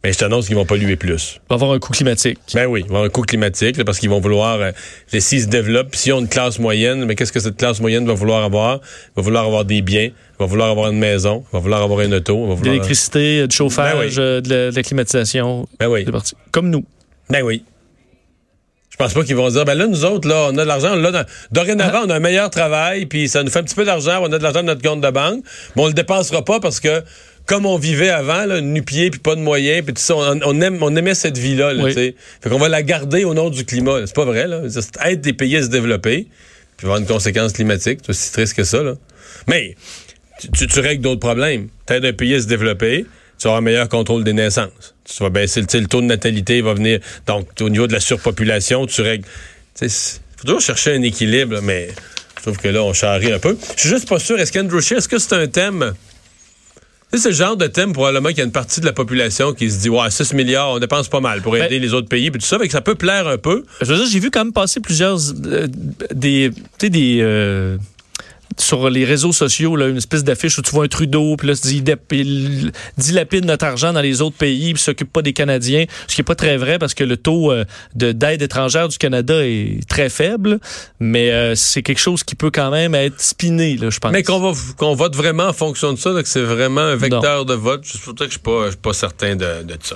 Mais 0.03 0.13
je 0.13 0.17
t'annonce 0.17 0.47
qu'ils 0.47 0.55
vont 0.55 0.65
polluer 0.65 0.95
plus. 0.95 1.35
Il 1.35 1.49
va 1.49 1.55
avoir 1.55 1.71
un 1.73 1.79
coût 1.79 1.91
climatique. 1.91 2.39
Ben 2.55 2.65
oui, 2.65 2.79
ils 2.81 2.87
vont 2.87 2.95
avoir 2.95 3.03
un 3.05 3.09
coût 3.09 3.21
climatique 3.21 3.77
là, 3.77 3.83
parce 3.85 3.99
qu'ils 3.99 4.09
vont 4.09 4.19
vouloir, 4.19 4.59
euh, 4.59 4.71
s'ils 5.19 5.43
se 5.43 5.47
développent, 5.47 5.95
s'ils 5.95 6.13
ont 6.13 6.21
une 6.21 6.27
classe 6.27 6.57
moyenne, 6.57 7.05
mais 7.05 7.15
qu'est-ce 7.15 7.31
que 7.31 7.39
cette 7.39 7.57
classe 7.57 7.79
moyenne 7.81 8.07
va 8.07 8.13
vouloir 8.13 8.43
avoir? 8.43 8.79
Il 9.09 9.11
va 9.17 9.21
vouloir 9.21 9.45
avoir 9.45 9.63
des 9.63 9.83
biens, 9.83 10.05
il 10.09 10.13
va 10.39 10.45
vouloir 10.47 10.71
avoir 10.71 10.89
une 10.89 10.97
maison, 10.97 11.43
il 11.51 11.53
va 11.53 11.59
vouloir 11.59 11.83
avoir 11.83 12.01
une 12.01 12.15
auto. 12.15 12.35
il 12.35 12.41
va 12.41 12.47
De 12.47 12.55
vouloir- 12.55 12.73
l'électricité, 12.73 13.47
du 13.47 13.55
chauffage, 13.55 13.93
Ben 13.93 13.99
oui. 13.99 14.15
euh, 14.17 14.41
de, 14.41 14.49
la, 14.49 14.71
de 14.71 14.75
la 14.75 14.81
climatisation. 14.83 15.67
Ben 15.79 15.87
oui. 15.87 16.01
C'est 16.05 16.11
parti. 16.11 16.33
Comme 16.51 16.71
nous. 16.71 16.83
Ben 17.29 17.43
oui. 17.43 17.63
Je 18.89 18.97
pense 18.97 19.13
pas 19.13 19.23
qu'ils 19.23 19.35
vont 19.35 19.49
dire, 19.49 19.65
ben 19.65 19.75
là, 19.75 19.87
nous 19.87 20.03
autres, 20.05 20.27
là, 20.27 20.47
on 20.51 20.57
a 20.57 20.63
de 20.63 20.67
l'argent. 20.67 20.95
Là, 20.95 21.11
dans- 21.11 21.25
dorénavant, 21.51 22.01
on 22.05 22.09
a 22.09 22.15
un 22.15 22.19
meilleur 22.19 22.49
travail, 22.49 23.05
puis 23.05 23.29
ça 23.29 23.41
nous 23.43 23.49
fait 23.51 23.59
un 23.59 23.63
petit 23.63 23.75
peu 23.75 23.85
d'argent, 23.85 24.19
on 24.21 24.31
a 24.33 24.37
de 24.37 24.43
l'argent 24.43 24.61
dans 24.61 24.67
notre 24.73 24.81
compte 24.81 25.01
de 25.01 25.09
banque, 25.11 25.43
mais 25.75 25.83
on 25.83 25.87
le 25.87 25.93
dépensera 25.93 26.43
pas 26.43 26.59
parce 26.59 26.79
que, 26.79 27.03
comme 27.45 27.65
on 27.65 27.77
vivait 27.77 28.09
avant, 28.09 28.45
là, 28.45 28.61
nu-pied, 28.61 29.09
puis 29.09 29.19
pas 29.19 29.35
de 29.35 29.41
moyens, 29.41 29.83
puis 29.83 29.93
tout 29.93 30.01
ça, 30.01 30.15
on, 30.15 30.39
on 30.43 30.61
aime, 30.61 30.81
on 30.81 30.95
aimait 30.95 31.15
cette 31.15 31.37
vie-là, 31.37 31.73
là, 31.73 31.83
Oui. 31.83 31.93
Fait 31.93 32.49
qu'on 32.49 32.59
va 32.59 32.69
la 32.69 32.83
garder 32.83 33.23
au 33.23 33.33
nom 33.33 33.49
du 33.49 33.65
climat. 33.65 34.05
C'est 34.05 34.15
pas 34.15 34.25
vrai, 34.25 34.47
là. 34.47 34.61
C'est 34.69 34.97
aide 35.05 35.21
des 35.21 35.33
pays 35.33 35.57
à 35.57 35.63
se 35.63 35.67
développer, 35.67 36.27
puis 36.77 36.83
il 36.83 36.85
avoir 36.85 36.99
une 36.99 37.07
conséquence 37.07 37.53
climatique. 37.53 37.99
C'est 38.03 38.09
aussi 38.11 38.31
triste 38.31 38.53
que 38.53 38.63
ça, 38.63 38.83
là. 38.83 38.93
Mais, 39.47 39.75
tu, 40.53 40.79
règles 40.79 41.03
d'autres 41.03 41.19
problèmes. 41.19 41.69
T'aides 41.85 42.05
un 42.05 42.13
pays 42.13 42.35
à 42.35 42.41
se 42.41 42.47
développer, 42.47 43.05
tu 43.39 43.47
auras 43.47 43.57
un 43.57 43.61
meilleur 43.61 43.89
contrôle 43.89 44.23
des 44.23 44.33
naissances. 44.33 44.95
Tu 45.03 45.21
vas 45.23 45.29
baisser 45.29 45.61
le, 45.61 45.87
taux 45.87 46.01
de 46.01 46.05
natalité, 46.05 46.61
va 46.61 46.73
venir. 46.73 46.99
Donc, 47.27 47.47
au 47.59 47.69
niveau 47.69 47.87
de 47.87 47.93
la 47.93 47.99
surpopulation, 47.99 48.85
tu 48.85 49.01
règles. 49.01 49.25
Il 49.81 49.89
faut 49.89 50.45
toujours 50.45 50.61
chercher 50.61 50.95
un 50.95 51.01
équilibre, 51.01 51.59
mais 51.61 51.89
je 52.37 52.41
trouve 52.43 52.57
que 52.57 52.67
là, 52.67 52.83
on 52.83 52.93
charrie 52.93 53.31
un 53.31 53.39
peu. 53.39 53.57
Je 53.75 53.81
suis 53.81 53.89
juste 53.89 54.07
pas 54.07 54.19
sûr. 54.19 54.39
Est-ce 54.39 54.51
qu'Andrew 54.51 54.81
Scheer, 54.81 54.97
est-ce 54.97 55.07
que 55.07 55.19
c'est 55.19 55.33
un 55.33 55.47
thème? 55.47 55.93
C'est 57.13 57.29
le 57.29 57.35
genre 57.35 57.57
de 57.57 57.67
thème, 57.67 57.91
probablement, 57.91 58.29
qu'il 58.29 58.37
y 58.37 58.41
a 58.41 58.45
une 58.45 58.51
partie 58.51 58.79
de 58.79 58.85
la 58.85 58.93
population 58.93 59.53
qui 59.53 59.69
se 59.69 59.79
dit, 59.79 59.89
ouais, 59.89 60.09
6 60.09 60.33
milliards, 60.33 60.71
on 60.71 60.79
dépense 60.79 61.09
pas 61.09 61.19
mal 61.19 61.41
pour 61.41 61.57
aider 61.57 61.79
les 61.79 61.93
autres 61.93 62.07
pays, 62.07 62.31
puis 62.31 62.39
tout 62.39 62.47
ça, 62.47 62.57
fait 62.57 62.67
que 62.67 62.71
ça 62.71 62.81
peut 62.81 62.95
plaire 62.95 63.27
un 63.27 63.37
peu. 63.37 63.63
Je 63.81 63.87
veux 63.87 63.97
dire, 63.97 64.07
j'ai 64.07 64.19
vu 64.19 64.31
quand 64.31 64.45
même 64.45 64.53
passer 64.53 64.79
plusieurs 64.79 65.17
euh, 65.45 65.67
des, 66.13 66.51
tu 66.53 66.85
sais, 66.85 66.89
des 66.89 67.19
euh, 67.21 67.77
sur 68.61 68.89
les 68.89 69.05
réseaux 69.05 69.31
sociaux 69.31 69.75
là, 69.75 69.87
une 69.87 69.97
espèce 69.97 70.23
d'affiche 70.23 70.57
où 70.57 70.61
tu 70.61 70.71
vois 70.71 70.85
un 70.85 70.87
Trudeau 70.87 71.35
puis 71.37 71.47
là 71.47 71.53
il, 72.11 72.71
dilapide 72.97 73.45
notre 73.45 73.65
argent 73.65 73.93
dans 73.93 74.01
les 74.01 74.21
autres 74.21 74.37
pays 74.37 74.73
puis 74.73 74.81
s'occupe 74.81 75.11
pas 75.11 75.21
des 75.21 75.33
Canadiens, 75.33 75.85
ce 76.07 76.15
qui 76.15 76.21
est 76.21 76.25
pas 76.25 76.35
très 76.35 76.57
vrai 76.57 76.79
parce 76.79 76.93
que 76.93 77.03
le 77.03 77.17
taux 77.17 77.51
euh, 77.51 77.65
de 77.95 78.11
d'aide 78.11 78.41
étrangère 78.41 78.87
du 78.87 78.97
Canada 78.97 79.35
est 79.45 79.79
très 79.87 80.09
faible, 80.09 80.59
mais 80.99 81.31
euh, 81.31 81.55
c'est 81.55 81.81
quelque 81.81 81.99
chose 81.99 82.23
qui 82.23 82.35
peut 82.35 82.51
quand 82.51 82.71
même 82.71 82.95
être 82.95 83.19
spiné 83.21 83.77
là, 83.77 83.89
je 83.89 83.99
pense. 83.99 84.11
Mais 84.11 84.23
qu'on 84.23 84.39
va 84.39 84.51
qu'on 84.77 84.95
vote 84.95 85.15
vraiment 85.15 85.47
en 85.47 85.53
fonction 85.53 85.93
de 85.93 85.97
ça, 85.97 86.11
que 86.11 86.27
c'est 86.27 86.41
vraiment 86.41 86.81
un 86.81 86.95
vecteur 86.95 87.45
de 87.45 87.53
vote, 87.53 87.81
c'est 87.85 88.01
pour 88.01 88.13
ça 88.17 88.25
que 88.25 88.31
je 88.31 88.31
suis 88.31 88.39
pas, 88.39 88.65
je 88.65 88.71
suis 88.71 88.77
pas 88.77 88.93
certain 88.93 89.35
de, 89.35 89.63
de 89.63 89.75
ça. 89.81 89.95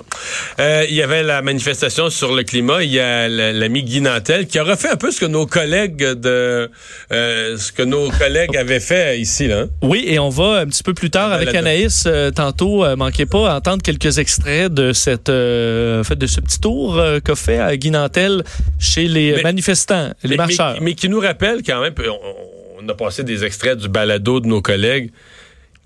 Euh, 0.60 0.86
il 0.90 0.96
y 0.96 1.02
avait 1.02 1.24
la 1.24 1.42
manifestation 1.42 2.10
sur 2.10 2.34
le 2.34 2.44
climat. 2.44 2.84
Il 2.84 2.92
y 2.92 3.00
a 3.00 3.28
la- 3.28 3.54
l'ami 3.54 3.84
Guy 3.84 4.02
Nantel 4.02 4.48
qui 4.48 4.60
a 4.60 4.64
refait 4.64 4.90
un 4.90 4.96
peu 4.96 5.12
ce 5.12 5.20
que 5.20 5.26
nos 5.26 5.46
collègues 5.46 5.98
de 6.04 6.70
euh, 7.12 7.58
ce 7.58 7.72
que 7.72 7.84
nos 7.84 8.10
collègues 8.10 8.55
avaient 8.58 8.80
fait 8.80 9.20
ici 9.20 9.48
là. 9.48 9.62
hein? 9.62 9.70
Oui, 9.82 10.04
et 10.08 10.20
on 10.20 10.30
va 10.30 10.60
un 10.62 10.66
petit 10.66 10.84
peu 10.84 10.94
plus 10.94 11.10
tard 11.10 11.32
avec. 11.32 11.54
Anaïs 11.56 12.04
euh, 12.08 12.32
tantôt. 12.32 12.84
euh, 12.84 12.96
manquez 12.96 13.26
pas 13.26 13.56
entendre 13.56 13.82
quelques 13.84 14.18
extraits 14.18 14.74
de 14.74 14.94
cette 14.94 15.30
euh, 15.30 16.04
de 16.04 16.28
ce 16.28 16.40
petit 16.42 16.60
tour 16.60 16.98
euh, 16.98 17.20
qu'a 17.20 17.36
fait 17.36 17.60
à 17.60 17.76
Guy 17.78 17.92
Nantel 17.92 18.44
chez 18.80 19.08
les 19.08 19.34
Mais- 19.38 19.42
manifestants, 19.44 20.12
les 20.24 20.30
mais, 20.32 20.36
marcheurs. 20.38 20.74
mais- 20.76 20.80
mais 20.86 20.94
qui 20.96 21.10
nous 21.10 21.20
rappelle 21.20 21.62
quand 21.66 21.82
même, 21.82 21.94
on, 22.00 22.84
on 22.84 22.90
a 22.90 22.94
passé 22.94 23.24
des 23.24 23.44
extraits 23.44 23.78
du 23.78 23.88
balado 23.90 24.40
de 24.40 24.48
nos 24.48 24.62
collègues, 24.62 25.12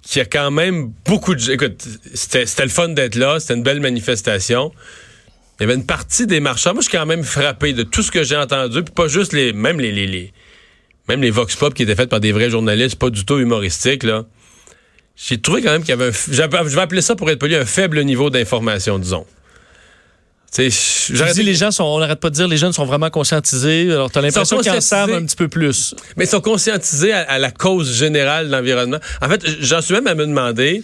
qu'il 0.02 0.20
y 0.20 0.22
a 0.22 0.26
quand 0.26 0.50
même 0.52 0.92
beaucoup 1.06 1.36
de... 1.36 1.52
Écoute, 1.52 1.84
c'était 2.14 2.46
c'était 2.46 2.64
le 2.64 2.70
fun 2.70 2.90
d'être 2.90 3.16
là, 3.16 3.40
c'était 3.40 3.54
une 3.56 3.64
belle 3.64 3.80
manifestation. 3.80 4.72
Il 5.60 5.64
y 5.64 5.66
avait 5.66 5.76
une 5.76 5.86
partie 5.86 6.26
des 6.26 6.40
marcheurs. 6.40 6.74
Moi, 6.74 6.82
je 6.82 6.88
suis 6.90 6.98
quand 6.98 7.06
même 7.06 7.24
frappé 7.24 7.74
de 7.74 7.84
tout 7.84 8.02
ce 8.02 8.12
que 8.12 8.24
j'ai 8.24 8.38
entendu, 8.38 8.82
puis 8.82 8.94
pas 8.94 9.08
juste 9.10 9.34
les... 9.34 9.52
Même 9.54 9.80
les... 9.80 9.92
les, 9.92 10.08
les- 10.08 10.32
même 11.10 11.22
les 11.22 11.32
vox 11.32 11.56
pop 11.56 11.74
qui 11.74 11.84
étaient 11.84 11.96
faites 11.96 12.10
par 12.10 12.20
des 12.20 12.32
vrais 12.32 12.50
journalistes, 12.50 12.96
pas 12.96 13.10
du 13.10 13.26
tout 13.26 13.40
humoristiques, 13.40 14.04
là. 14.04 14.26
J'ai 15.18 15.42
trouvé 15.42 15.62
quand 15.62 15.72
même 15.72 15.82
qu'il 15.82 15.90
y 15.90 15.94
avait 15.94 16.10
un... 16.10 16.12
Je 16.12 16.76
vais 16.76 16.82
appeler 16.82 17.02
ça, 17.02 17.16
pour 17.16 17.30
être 17.30 17.40
poli, 17.40 17.56
un 17.56 17.66
faible 17.66 18.02
niveau 18.06 18.30
d'information, 18.30 19.00
disons. 19.00 19.26
Tu 20.54 20.72
sais, 20.72 21.08
Tu 21.08 21.18
j'aurais 21.18 21.34
dis, 21.34 21.44
les 21.44 21.56
gens 21.56 21.72
sont, 21.72 21.84
on 21.84 22.00
n'arrête 22.00 22.20
pas 22.20 22.30
de 22.30 22.36
dire, 22.36 22.48
les 22.48 22.58
jeunes 22.58 22.74
sont 22.74 22.86
vraiment 22.86 23.10
conscientisés. 23.10 23.92
Alors, 23.92 24.10
t'as 24.10 24.22
l'impression 24.22 24.60
qu'ils 24.60 24.72
en 24.72 24.82
savent 24.82 25.14
un 25.14 25.26
petit 25.26 25.36
peu 25.36 25.48
plus. 25.48 25.94
Mais 26.16 26.26
ils 26.26 26.30
sont 26.30 26.42
conscientisés 26.42 27.12
à, 27.12 27.20
à 27.22 27.38
la 27.38 27.52
cause 27.52 27.94
générale 27.94 28.48
de 28.48 28.52
l'environnement. 28.52 29.00
En 29.22 29.30
fait, 29.30 29.46
j'en 29.62 29.82
suis 29.82 29.94
même 29.94 30.08
à 30.08 30.16
me 30.16 30.26
demander 30.26 30.84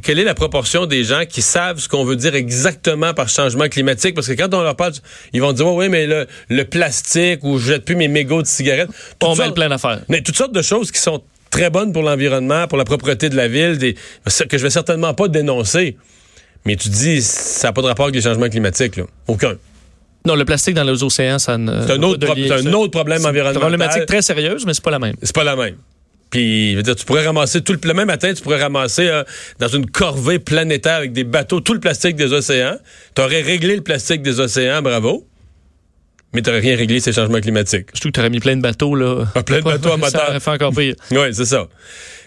quelle 0.00 0.18
est 0.18 0.24
la 0.24 0.34
proportion 0.34 0.86
des 0.86 1.04
gens 1.04 1.24
qui 1.28 1.42
savent 1.42 1.78
ce 1.78 1.88
qu'on 1.88 2.04
veut 2.04 2.16
dire 2.16 2.34
exactement 2.34 3.12
par 3.14 3.28
changement 3.28 3.68
climatique? 3.68 4.14
Parce 4.14 4.26
que 4.28 4.32
quand 4.32 4.52
on 4.54 4.62
leur 4.62 4.76
parle, 4.76 4.92
ils 5.32 5.40
vont 5.42 5.52
dire, 5.52 5.66
oui, 5.66 5.88
mais 5.88 6.06
le, 6.06 6.26
le 6.48 6.64
plastique 6.64 7.40
ou 7.42 7.58
je 7.58 7.72
jette 7.72 7.84
plus 7.84 7.96
mes 7.96 8.08
mégots 8.08 8.42
de 8.42 8.46
cigarettes. 8.46 8.88
Toutes 9.18 9.28
On 9.28 9.36
mêle 9.36 9.52
plein 9.52 9.68
d'affaires. 9.68 10.00
mais 10.08 10.22
toutes 10.22 10.36
sortes 10.36 10.52
de 10.54 10.62
choses 10.62 10.90
qui 10.90 11.00
sont 11.00 11.22
très 11.50 11.68
bonnes 11.70 11.92
pour 11.92 12.02
l'environnement, 12.02 12.66
pour 12.66 12.78
la 12.78 12.84
propreté 12.84 13.28
de 13.28 13.36
la 13.36 13.48
ville, 13.48 13.76
des, 13.78 13.94
que 14.48 14.56
je 14.58 14.62
vais 14.62 14.70
certainement 14.70 15.12
pas 15.14 15.28
dénoncer. 15.28 15.96
Mais 16.64 16.76
tu 16.76 16.88
dis, 16.88 17.20
ça 17.22 17.68
n'a 17.68 17.72
pas 17.72 17.82
de 17.82 17.88
rapport 17.88 18.06
avec 18.06 18.14
les 18.14 18.22
changements 18.22 18.48
climatiques, 18.48 18.96
là. 18.96 19.04
Aucun. 19.26 19.54
Non, 20.24 20.36
le 20.36 20.44
plastique 20.44 20.74
dans 20.74 20.84
les 20.84 21.02
océans, 21.02 21.40
ça 21.40 21.58
ne. 21.58 21.84
C'est 21.84 21.92
un, 21.94 22.02
autre, 22.04 22.24
pro- 22.24 22.36
c'est 22.36 22.52
un 22.52 22.72
autre 22.72 22.92
problème 22.92 23.18
C'est 23.18 23.24
une 23.24 23.30
environnemental. 23.30 23.60
problématique 23.60 24.06
très 24.06 24.22
sérieuse, 24.22 24.64
mais 24.64 24.72
c'est 24.72 24.84
pas 24.84 24.92
la 24.92 25.00
même. 25.00 25.16
C'est 25.22 25.34
pas 25.34 25.42
la 25.42 25.56
même. 25.56 25.74
Puis, 26.32 26.72
je 26.72 26.76
veux 26.78 26.82
dire, 26.82 26.96
tu 26.96 27.04
pourrais 27.04 27.24
ramasser 27.24 27.60
tout 27.62 27.74
le, 27.74 27.78
le 27.84 27.94
même 27.94 28.06
matin, 28.08 28.32
tu 28.34 28.42
pourrais 28.42 28.60
ramasser 28.60 29.06
euh, 29.06 29.22
dans 29.60 29.68
une 29.68 29.86
corvée 29.88 30.38
planétaire 30.40 30.94
avec 30.96 31.12
des 31.12 31.22
bateaux 31.24 31.60
tout 31.60 31.74
le 31.74 31.78
plastique 31.80 32.16
des 32.16 32.32
océans. 32.32 32.78
Tu 33.14 33.22
aurais 33.22 33.42
réglé 33.42 33.76
le 33.76 33.82
plastique 33.82 34.22
des 34.22 34.40
océans, 34.40 34.82
bravo. 34.82 35.28
Mais 36.34 36.40
tu 36.40 36.48
rien 36.50 36.74
réglé 36.76 36.98
ces 37.00 37.12
changements 37.12 37.40
climatiques. 37.40 37.88
Surtout 37.92 38.08
que 38.08 38.12
tu 38.14 38.20
aurais 38.20 38.30
mis 38.30 38.40
plein 38.40 38.56
de 38.56 38.62
bateaux, 38.62 38.94
là. 38.94 39.26
Ah, 39.34 39.42
plein 39.42 39.58
de 39.58 39.64
bateaux 39.64 39.90
à 39.92 39.98
Ça 39.98 39.98
moteur. 39.98 40.28
aurait 40.30 40.40
fait 40.40 40.50
encore 40.50 40.74
pire. 40.74 40.94
Oui, 41.10 41.18
c'est 41.32 41.44
ça. 41.44 41.68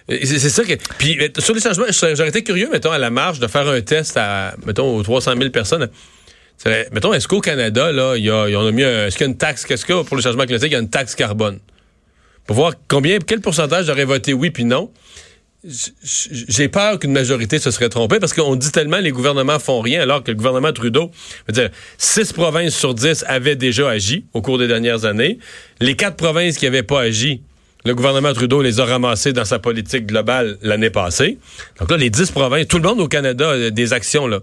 C'est 0.07 0.37
ça 0.37 0.63
que. 0.63 0.73
Puis, 0.99 1.17
euh, 1.19 1.29
sur 1.39 1.55
les 1.55 1.61
changements, 1.61 1.85
j'aurais 1.89 2.29
été 2.29 2.43
curieux, 2.43 2.69
mettons, 2.71 2.91
à 2.91 2.99
la 2.99 3.09
marge, 3.09 3.39
de 3.39 3.47
faire 3.47 3.67
un 3.67 3.81
test 3.81 4.15
à, 4.17 4.53
mettons, 4.67 4.95
aux 4.97 5.01
300 5.01 5.33
000 5.35 5.49
personnes. 5.49 5.89
Mettons, 6.91 7.11
est-ce 7.13 7.27
qu'au 7.27 7.41
Canada, 7.41 7.91
là, 7.91 8.15
il 8.15 8.23
y 8.23 8.29
a, 8.29 8.43
en 8.59 8.67
a 8.67 8.71
mis 8.71 8.83
un- 8.83 9.07
Est-ce 9.07 9.17
qu'il 9.17 9.25
y 9.25 9.29
a 9.29 9.31
une 9.31 9.37
taxe, 9.37 9.65
qu'est-ce 9.65 9.83
qu'il 9.83 9.95
y 9.95 9.97
a 9.97 10.03
pour 10.03 10.15
le 10.15 10.21
changement 10.21 10.43
climatique? 10.43 10.69
Il 10.69 10.73
y 10.73 10.77
a 10.77 10.79
une 10.79 10.89
taxe 10.91 11.15
carbone. 11.15 11.57
Pour 12.47 12.55
voir 12.55 12.73
combien, 12.87 13.19
quel 13.19 13.41
pourcentage 13.41 13.89
aurait 13.89 14.05
voté 14.05 14.33
oui 14.33 14.51
puis 14.51 14.65
non. 14.65 14.91
J'ai 15.67 16.67
peur 16.69 16.99
qu'une 16.99 17.11
majorité 17.11 17.57
se 17.57 17.71
serait 17.71 17.89
trompée 17.89 18.19
parce 18.19 18.33
qu'on 18.33 18.55
dit 18.55 18.71
tellement 18.71 18.99
les 18.99 19.09
gouvernements 19.09 19.57
font 19.57 19.81
rien 19.81 19.99
alors 19.99 20.23
que 20.23 20.29
le 20.29 20.37
gouvernement 20.37 20.71
Trudeau, 20.71 21.09
dire, 21.49 21.71
six 21.97 22.31
provinces 22.33 22.75
sur 22.75 22.93
dix 22.93 23.25
avaient 23.27 23.55
déjà 23.55 23.89
agi 23.89 24.25
au 24.33 24.43
cours 24.43 24.59
des 24.59 24.67
dernières 24.67 25.05
années. 25.05 25.39
Les 25.79 25.95
quatre 25.95 26.17
provinces 26.17 26.57
qui 26.57 26.65
n'avaient 26.65 26.83
pas 26.83 27.01
agi, 27.01 27.41
le 27.83 27.95
gouvernement 27.95 28.31
Trudeau 28.33 28.61
les 28.61 28.79
a 28.79 28.85
ramassées 28.85 29.33
dans 29.33 29.45
sa 29.45 29.57
politique 29.57 30.05
globale 30.05 30.59
l'année 30.61 30.91
passée. 30.91 31.39
Donc 31.79 31.89
là, 31.89 31.97
les 31.97 32.11
dix 32.11 32.29
provinces, 32.29 32.67
tout 32.67 32.77
le 32.77 32.87
monde 32.87 32.99
au 32.99 33.07
Canada 33.07 33.49
a 33.49 33.69
des 33.71 33.93
actions 33.93 34.27
là. 34.27 34.41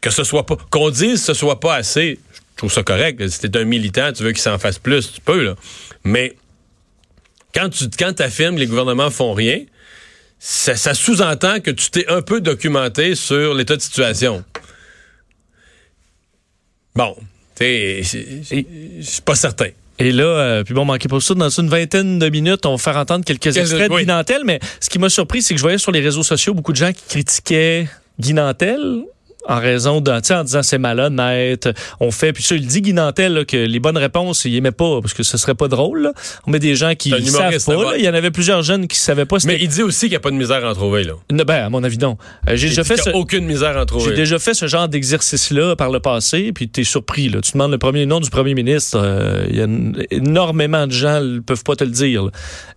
Que 0.00 0.10
ce 0.10 0.24
soit 0.24 0.44
pas, 0.44 0.56
qu'on 0.70 0.90
dise 0.90 1.22
ce 1.22 1.34
soit 1.34 1.60
pas 1.60 1.76
assez, 1.76 2.18
je 2.34 2.56
trouve 2.56 2.72
ça 2.72 2.82
correct. 2.82 3.28
Si 3.28 3.38
t'es 3.38 3.56
un 3.56 3.64
militant, 3.64 4.12
tu 4.12 4.24
veux 4.24 4.32
qu'il 4.32 4.42
s'en 4.42 4.58
fasse 4.58 4.80
plus, 4.80 5.12
tu 5.12 5.20
peux 5.20 5.44
là. 5.44 5.54
Mais 6.02 6.34
quand 7.56 7.70
tu 7.70 7.86
quand 7.98 8.20
affirmes 8.20 8.54
que 8.56 8.60
les 8.60 8.66
gouvernements 8.66 9.10
font 9.10 9.32
rien, 9.32 9.60
ça, 10.38 10.76
ça 10.76 10.92
sous-entend 10.94 11.60
que 11.60 11.70
tu 11.70 11.90
t'es 11.90 12.06
un 12.08 12.20
peu 12.22 12.40
documenté 12.40 13.14
sur 13.14 13.54
l'état 13.54 13.76
de 13.76 13.80
situation. 13.80 14.44
Bon, 16.94 17.16
je 17.60 18.02
suis 19.02 19.22
pas 19.22 19.34
certain. 19.34 19.68
Et 19.98 20.12
là, 20.12 20.24
euh, 20.24 20.62
puis 20.64 20.74
bon, 20.74 20.84
manquez 20.84 21.08
pas 21.08 21.20
ça, 21.20 21.34
dans 21.34 21.48
une 21.48 21.68
vingtaine 21.70 22.18
de 22.18 22.28
minutes, 22.28 22.66
on 22.66 22.72
va 22.72 22.78
faire 22.78 22.96
entendre 22.98 23.24
quelques 23.24 23.40
Quel- 23.44 23.56
extraits 23.58 23.90
de. 23.90 23.96
Guy 23.98 24.04
Nantel, 24.06 24.42
mais 24.44 24.60
ce 24.78 24.90
qui 24.90 24.98
m'a 24.98 25.08
surpris, 25.08 25.40
c'est 25.42 25.54
que 25.54 25.58
je 25.58 25.62
voyais 25.62 25.78
sur 25.78 25.90
les 25.92 26.00
réseaux 26.00 26.22
sociaux 26.22 26.52
beaucoup 26.52 26.72
de 26.72 26.76
gens 26.76 26.92
qui 26.92 27.02
critiquaient 27.08 27.88
Guy 28.20 28.34
Nantel 28.34 29.04
en 29.48 29.60
raison 29.60 30.02
sais, 30.22 30.34
en 30.34 30.44
disant 30.44 30.62
c'est 30.62 30.78
malhonnête, 30.78 31.68
on 32.00 32.10
fait, 32.10 32.32
puis 32.32 32.42
ça, 32.42 32.54
il 32.54 32.66
dit 32.66 32.82
Guy 32.82 32.92
Nantel 32.92 33.32
là, 33.34 33.44
que 33.44 33.56
les 33.56 33.78
bonnes 33.80 33.96
réponses, 33.98 34.44
il 34.44 34.56
aimait 34.56 34.70
pas, 34.72 35.00
parce 35.00 35.14
que 35.14 35.22
ce 35.22 35.36
serait 35.38 35.54
pas 35.54 35.68
drôle, 35.68 36.02
là. 36.02 36.12
On 36.46 36.50
met 36.50 36.58
des 36.58 36.74
gens 36.74 36.94
qui 36.94 37.10
savent 37.10 37.64
pas, 37.64 37.74
là. 37.74 37.92
Il 37.98 38.04
y 38.04 38.08
en 38.08 38.14
avait 38.14 38.30
plusieurs 38.30 38.62
jeunes 38.62 38.86
qui 38.88 38.98
savaient 38.98 39.24
pas 39.24 39.36
Mais 39.44 39.58
il 39.60 39.68
dit 39.68 39.82
aussi 39.82 40.00
qu'il 40.06 40.10
n'y 40.10 40.16
a 40.16 40.20
pas 40.20 40.30
de 40.30 40.36
misère 40.36 40.64
à 40.64 40.70
en 40.70 40.74
trouver, 40.74 41.04
là. 41.04 41.14
Ben, 41.30 41.64
à 41.66 41.70
mon 41.70 41.82
avis, 41.84 41.98
non. 41.98 42.16
Euh, 42.48 42.56
J'ai 42.56 42.68
déjà 42.68 42.84
fait 42.84 42.96
ce... 42.96 43.10
aucune 43.10 43.44
misère 43.46 43.76
à 43.76 43.78
en 43.78 43.80
J'ai 43.80 43.86
trouver. 43.86 44.14
déjà 44.14 44.38
fait 44.38 44.54
ce 44.54 44.66
genre 44.66 44.88
d'exercice-là 44.88 45.76
par 45.76 45.90
le 45.90 46.00
passé, 46.00 46.52
puis 46.52 46.68
t'es 46.68 46.84
surpris. 46.84 47.28
Là. 47.28 47.40
Tu 47.40 47.52
demandes 47.52 47.70
le 47.72 47.78
premier 47.78 48.06
nom 48.06 48.20
du 48.20 48.30
premier 48.30 48.54
ministre, 48.54 48.98
euh, 49.00 49.44
il 49.48 49.56
y 49.56 49.62
a 49.62 49.66
énormément 50.10 50.86
de 50.86 50.92
gens 50.92 51.20
ne 51.20 51.38
peuvent 51.40 51.64
pas 51.64 51.76
te 51.76 51.84
le 51.84 51.90
dire. 51.90 52.24
là. 52.24 52.30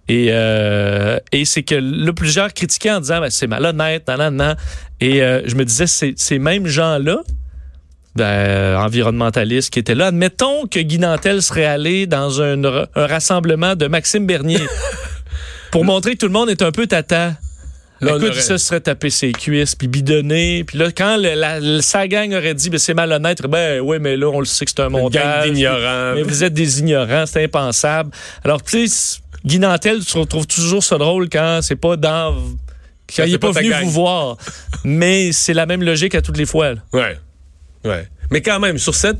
Et, 0.08 0.28
euh, 0.32 1.20
et 1.32 1.46
c'est 1.46 1.62
que 1.64 1.76
là, 1.76 2.12
plusieurs 2.14 2.54
critiquaient 2.54 2.92
en 2.92 3.00
disant 3.00 3.20
ben, 3.22 3.30
c'est 3.30 3.48
malhonnête, 3.48 4.08
nan, 4.08 4.18
nan, 4.18 4.36
nan. 4.36 4.56
Et 5.02 5.20
je 5.46 5.56
me 5.56 5.64
disais, 5.64 5.88
c'est- 5.88 6.16
ces 6.18 6.40
mêmes 6.60 6.68
gens-là, 6.68 7.18
ben, 8.16 8.76
environnementalistes 8.78 9.72
qui 9.72 9.80
étaient 9.80 9.96
là, 9.96 10.08
admettons 10.08 10.66
que 10.68 10.80
Guy 10.80 11.00
Nantel 11.00 11.42
serait 11.42 11.66
allé 11.66 12.08
dans 12.08 12.42
un, 12.42 12.62
ra- 12.70 12.88
un 12.96 13.08
rassemblement 13.08 13.76
de 13.76 13.88
Maxime 13.88 14.26
Bernier 14.26 14.60
pour 15.72 15.86
montrer 15.86 16.14
que 16.14 16.18
tout 16.20 16.26
le 16.26 16.32
monde 16.34 16.50
est 16.50 16.62
un 16.62 16.72
peu 16.72 16.88
tata. 16.88 17.34
Là, 18.02 18.16
Écoute, 18.16 18.30
aurait- 18.32 18.42
ça 18.42 18.58
serait 18.58 18.80
taper 18.80 19.10
ses 19.10 19.32
cuisses, 19.34 19.76
puis 19.76 19.88
bidonner. 19.90 20.64
Puis 20.64 20.78
là, 20.78 20.88
quand 20.92 21.18
le- 21.18 21.36
la, 21.36 21.60
le- 21.60 21.82
sa 21.82 22.08
gang 22.08 22.34
aurait 22.34 22.54
dit, 22.56 22.70
ben, 22.70 22.78
c'est 22.80 22.94
malhonnête, 22.94 23.42
ben 23.48 23.80
oui, 23.82 23.98
mais 24.00 24.16
là, 24.18 24.28
on 24.30 24.40
le 24.40 24.46
sait 24.46 24.66
que 24.66 24.72
c'est 24.72 24.82
un 24.82 24.88
Une 24.88 24.94
gang 24.94 25.02
montage. 25.04 25.52
d'ignorants. 25.52 26.14
Mais 26.16 26.24
vous 26.24 26.44
êtes 26.44 26.54
des 26.54 26.80
ignorants, 26.80 27.26
c'est 27.26 27.44
impensable. 27.44 28.12
Alors, 28.44 28.64
tu 28.64 28.88
sais, 28.88 29.20
Guy 29.46 29.60
Nantel, 29.60 30.04
tu 30.04 30.18
retrouves 30.18 30.48
toujours 30.48 30.84
ça 30.84 30.98
drôle 30.98 31.30
quand 31.30 31.60
c'est 31.62 31.76
pas 31.76 31.96
dans... 31.96 32.36
Quand 33.16 33.24
il 33.24 33.30
c'est 33.30 33.36
est 33.36 33.38
pas, 33.40 33.52
pas 33.52 33.60
venu 33.60 33.70
gang. 33.72 33.84
vous 33.84 33.92
voir. 33.92 34.38
mais 34.84 35.32
c'est 35.32 35.54
la 35.54 35.66
même 35.66 35.84
logique 35.84 36.16
à 36.16 36.22
toutes 36.22 36.38
les 36.38 36.46
fois. 36.46 36.74
là. 36.74 36.82
Ouais. 36.94 37.18
Ouais. 37.86 38.08
Mais 38.32 38.42
quand 38.42 38.60
même, 38.60 38.78
sur 38.78 38.96
cette. 38.96 39.18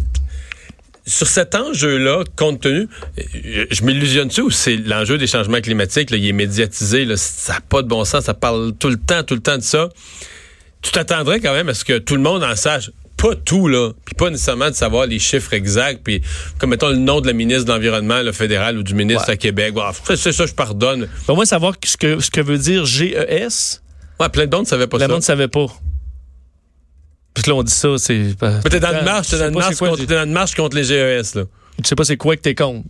Sur 1.08 1.26
cet 1.26 1.56
enjeu-là, 1.56 2.24
compte 2.36 2.62
tenu, 2.62 2.88
je 3.18 3.84
m'illusionne-tu 3.84 4.42
ou 4.42 4.52
c'est 4.52 4.76
l'enjeu 4.78 5.18
des 5.18 5.26
changements 5.26 5.60
climatiques, 5.60 6.12
là, 6.12 6.18
il 6.18 6.28
est 6.28 6.34
médiatisé, 6.34 7.04
là, 7.04 7.18
ça 7.18 7.54
n'a 7.54 7.62
pas 7.62 7.82
de 7.82 7.88
bon 7.88 8.06
sens, 8.06 8.26
ça 8.26 8.36
parle 8.36 8.74
tout 8.78 8.90
le 8.90 8.98
temps, 8.98 9.24
tout 9.24 9.34
le 9.34 9.40
temps 9.42 9.58
de 9.58 9.64
ça. 9.64 9.90
Tu 10.84 10.92
t'attendrais 10.92 11.40
quand 11.40 11.54
même 11.54 11.68
à 11.68 11.74
ce 11.74 11.84
que 11.84 11.98
tout 11.98 12.16
le 12.16 12.22
monde 12.22 12.44
en 12.44 12.56
sache, 12.56 12.92
pas 13.22 13.36
tout, 13.36 13.68
là, 13.68 13.92
puis 14.06 14.16
pas 14.16 14.30
nécessairement 14.30 14.70
de 14.70 14.76
savoir 14.76 15.06
les 15.06 15.20
chiffres 15.20 15.54
exacts, 15.54 16.02
puis 16.04 16.22
comme 16.58 16.70
mettons 16.70 16.88
le 16.90 16.96
nom 16.96 17.20
de 17.20 17.28
la 17.28 17.34
ministre 17.34 17.66
de 17.66 17.72
l'Environnement, 17.72 18.22
le 18.22 18.32
fédéral 18.32 18.78
ou 18.78 18.84
du 18.84 18.94
ministre 18.96 19.28
Ouais. 19.28 19.34
à 19.34 19.38
Québec. 19.38 19.74
Bon, 19.74 19.84
c'est 20.16 20.32
ça, 20.32 20.46
je 20.46 20.54
pardonne. 20.54 21.08
Au 21.28 21.36
moins, 21.36 21.44
savoir 21.46 21.74
ce 21.84 21.98
que, 21.98 22.20
ce 22.22 22.32
que 22.32 22.42
veut 22.42 22.58
dire 22.58 22.86
GES, 22.86 23.82
Ouais, 24.20 24.30
plein 24.30 24.46
de 24.48 24.56
monde 24.56 24.66
ne 24.66 24.70
savaient 24.70 24.88
pas 24.88 24.98
le 24.98 25.02
ça. 25.04 25.08
monde 25.10 25.18
ne 25.18 25.24
savait 25.24 25.48
pas. 25.48 25.66
Puis 27.34 27.44
là, 27.48 27.56
on 27.56 27.64
dit 27.64 27.72
ça, 27.74 27.90
c'est... 27.98 28.36
Mais 28.42 28.70
t'es 28.70 28.80
dans 28.80 28.98
une 28.98 29.06
marche, 29.06 29.28
Tu 29.28 29.32
t'es 29.36 29.40
dans 29.40 29.48
une 29.50 29.54
marche 29.60 29.76
contre, 29.78 29.98
t'es 30.06 30.16
dans 30.16 30.24
une 30.26 30.32
marche 30.34 30.56
contre 30.56 30.76
les 30.78 30.84
GES, 30.84 31.36
là. 31.36 31.44
Tu 31.78 31.88
sais 31.88 31.96
pas 31.96 32.04
c'est 32.04 32.18
quoi 32.18 32.36
que 32.36 32.42
t'es 32.42 32.56
contre. 32.56 32.88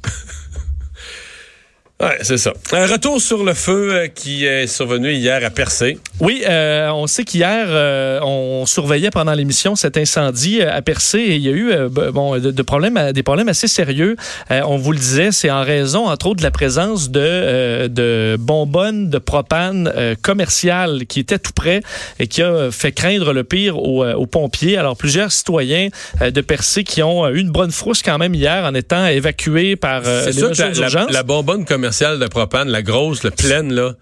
Ouais, 2.01 2.17
c'est 2.21 2.37
ça. 2.37 2.53
Un 2.71 2.85
retour 2.85 3.19
sur 3.19 3.43
le 3.43 3.53
feu 3.53 3.93
euh, 3.93 4.07
qui 4.07 4.45
est 4.45 4.67
survenu 4.67 5.11
hier 5.11 5.43
à 5.43 5.49
Percé. 5.49 5.97
Oui, 6.21 6.43
euh, 6.47 6.89
on 6.91 7.07
sait 7.07 7.25
qu'hier, 7.25 7.65
euh, 7.67 8.21
on 8.21 8.65
surveillait 8.65 9.11
pendant 9.11 9.33
l'émission 9.33 9.75
cet 9.75 9.97
incendie 9.97 10.61
à 10.61 10.81
Percé 10.81 11.17
et 11.17 11.35
il 11.35 11.41
y 11.41 11.49
a 11.49 11.51
eu 11.51 11.71
euh, 11.71 11.89
bon, 11.89 12.39
de, 12.39 12.51
de 12.51 12.61
problèmes, 12.61 13.11
des 13.11 13.21
problèmes 13.21 13.49
assez 13.49 13.67
sérieux. 13.67 14.15
On 14.49 14.77
vous 14.77 14.93
le 14.93 14.97
disait, 14.97 15.33
c'est 15.33 15.51
en 15.51 15.61
raison, 15.61 16.07
entre 16.07 16.27
autres, 16.27 16.37
de 16.37 16.43
la 16.43 16.51
présence 16.51 17.11
de, 17.11 17.87
de 17.87 18.37
bonbonnes 18.39 19.09
de 19.09 19.17
propane 19.17 19.91
commerciales 20.21 21.05
qui 21.05 21.19
étaient 21.19 21.39
tout 21.39 21.51
près 21.53 21.81
et 22.19 22.27
qui 22.27 22.41
a 22.41 22.71
fait 22.71 22.93
craindre 22.93 23.33
le 23.33 23.43
pire 23.43 23.77
aux, 23.77 24.05
aux 24.05 24.25
pompiers. 24.25 24.77
Alors, 24.77 24.95
plusieurs 24.95 25.33
citoyens 25.33 25.89
de 26.21 26.41
Percé 26.41 26.85
qui 26.85 27.03
ont 27.03 27.27
eu 27.27 27.39
une 27.39 27.51
bonne 27.51 27.71
frousse 27.71 28.01
quand 28.03 28.17
même 28.17 28.35
hier 28.35 28.63
en 28.63 28.73
étant 28.73 29.05
évacués 29.05 29.75
par 29.75 30.01
les 30.01 30.27
mesures 30.27 30.51
la, 30.57 30.89
la, 30.89 31.07
la 31.09 31.23
bonbonne 31.23 31.65
commerciale 31.65 31.88
de 32.19 32.27
propane, 32.27 32.69
la 32.69 32.81
grosse, 32.81 33.23
la 33.23 33.31
pleine, 33.31 33.73
là, 33.73 33.95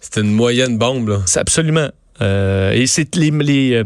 c'était 0.00 0.20
une 0.20 0.32
moyenne 0.32 0.78
bombe. 0.78 1.22
C'est 1.26 1.40
absolument. 1.40 1.90
Euh, 2.22 2.72
et 2.72 2.86
c'est 2.86 3.14
les, 3.16 3.30
les, 3.30 3.72
euh, 3.74 3.84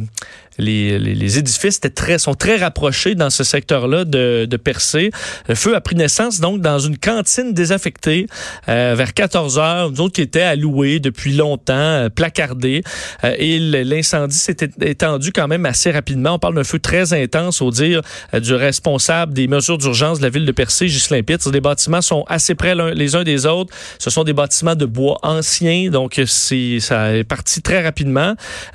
les, 0.59 0.99
les- 0.99 1.39
édifices 1.39 1.81
sont 2.19 2.35
très 2.35 2.57
rapprochés 2.57 3.15
dans 3.15 3.31
ce 3.31 3.45
secteur-là 3.45 4.05
de, 4.05 4.47
de 4.51 4.57
Percé. 4.57 5.11
Le 5.49 5.55
feu 5.55 5.75
a 5.75 5.81
pris 5.81 5.97
naissance 5.97 6.41
donc 6.41 6.61
dans 6.61 6.79
une 6.79 6.99
cantine 6.99 7.55
désaffectée 7.55 8.27
euh, 8.69 8.95
vers 8.97 9.15
14 9.15 9.59
heures, 9.59 9.91
nous 9.91 10.01
autres 10.03 10.15
qui 10.15 10.23
étaient 10.23 10.43
alloués 10.43 10.99
depuis 11.01 11.35
longtemps, 11.35 11.73
euh, 11.75 12.09
placardés. 12.09 12.83
Euh, 13.25 13.35
et 13.39 13.59
l'incendie 13.59 14.37
s'est 14.37 14.57
étendu 14.83 15.33
quand 15.33 15.49
même 15.49 15.65
assez 15.67 15.91
rapidement. 15.91 16.35
On 16.35 16.39
parle 16.39 16.57
d'un 16.57 16.65
feu 16.65 16.79
très 16.79 17.13
intense 17.15 17.63
au 17.63 17.71
dire 17.71 18.03
euh, 18.35 18.41
du 18.41 18.53
responsable 18.55 19.33
des 19.33 19.47
mesures 19.49 19.79
d'urgence 19.79 20.19
de 20.19 20.25
la 20.25 20.31
ville 20.31 20.45
de 20.47 20.53
Percé, 20.53 20.87
Ghislain 20.87 21.23
Pitts. 21.23 21.47
Les 21.53 21.61
bâtiments 21.61 22.03
sont 22.03 22.25
assez 22.29 22.55
près 22.55 22.75
les 22.95 23.17
uns 23.17 23.25
des 23.25 23.47
autres. 23.47 23.73
Ce 23.99 24.11
sont 24.11 24.25
des 24.25 24.35
bâtiments 24.35 24.75
de 24.75 24.85
bois 24.85 25.19
anciens, 25.23 25.91
donc 25.91 26.21
c'est 26.27 26.81
ça 26.81 27.17
est 27.17 27.25
parti 27.25 27.63
très 27.63 27.83
rapidement. 27.83 28.20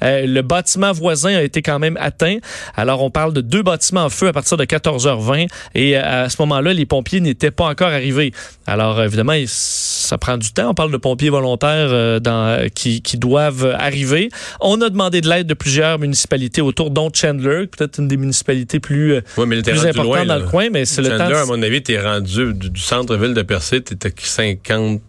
Euh, 0.03 0.25
le 0.25 0.41
bâtiment 0.41 0.91
voisin 0.91 1.35
a 1.35 1.41
été 1.41 1.61
quand 1.61 1.79
même 1.79 1.97
atteint. 1.99 2.37
Alors 2.75 3.01
on 3.01 3.09
parle 3.09 3.33
de 3.33 3.41
deux 3.41 3.63
bâtiments 3.63 4.05
en 4.05 4.09
feu 4.09 4.27
à 4.27 4.33
partir 4.33 4.57
de 4.57 4.65
14h20 4.65 5.47
et 5.73 5.97
euh, 5.97 6.25
à 6.25 6.29
ce 6.29 6.37
moment-là, 6.41 6.73
les 6.73 6.85
pompiers 6.85 7.21
n'étaient 7.21 7.51
pas 7.51 7.65
encore 7.65 7.89
arrivés. 7.89 8.31
Alors 8.67 9.01
évidemment, 9.01 9.33
ça 9.47 10.17
prend 10.17 10.37
du 10.37 10.51
temps. 10.51 10.69
On 10.69 10.73
parle 10.73 10.91
de 10.91 10.97
pompiers 10.97 11.29
volontaires 11.29 11.89
euh, 11.91 12.19
dans, 12.19 12.67
qui, 12.73 13.01
qui 13.01 13.17
doivent 13.17 13.75
arriver. 13.77 14.29
On 14.59 14.81
a 14.81 14.89
demandé 14.89 15.21
de 15.21 15.29
l'aide 15.29 15.47
de 15.47 15.53
plusieurs 15.53 15.99
municipalités 15.99 16.61
autour, 16.61 16.91
dont 16.91 17.09
Chandler, 17.13 17.67
peut-être 17.67 17.99
une 17.99 18.07
des 18.07 18.17
municipalités 18.17 18.79
plus, 18.79 19.21
mais 19.37 19.61
t'es 19.61 19.71
plus 19.71 19.85
importantes 19.85 20.05
loin, 20.05 20.25
dans 20.25 20.35
là. 20.35 20.39
le 20.39 20.47
coin, 20.47 20.69
mais 20.71 20.85
c'est 20.85 21.01
le 21.01 21.09
temps. 21.09 21.17
Chandler, 21.17 21.35
à 21.35 21.45
mon 21.45 21.61
avis, 21.61 21.81
t'es 21.81 21.99
rendu 21.99 22.53
du, 22.53 22.69
du 22.69 22.81
centre-ville 22.81 23.33
de 23.33 23.41
Percé, 23.41 23.81
t'étais 23.81 24.13
50, 24.17 25.01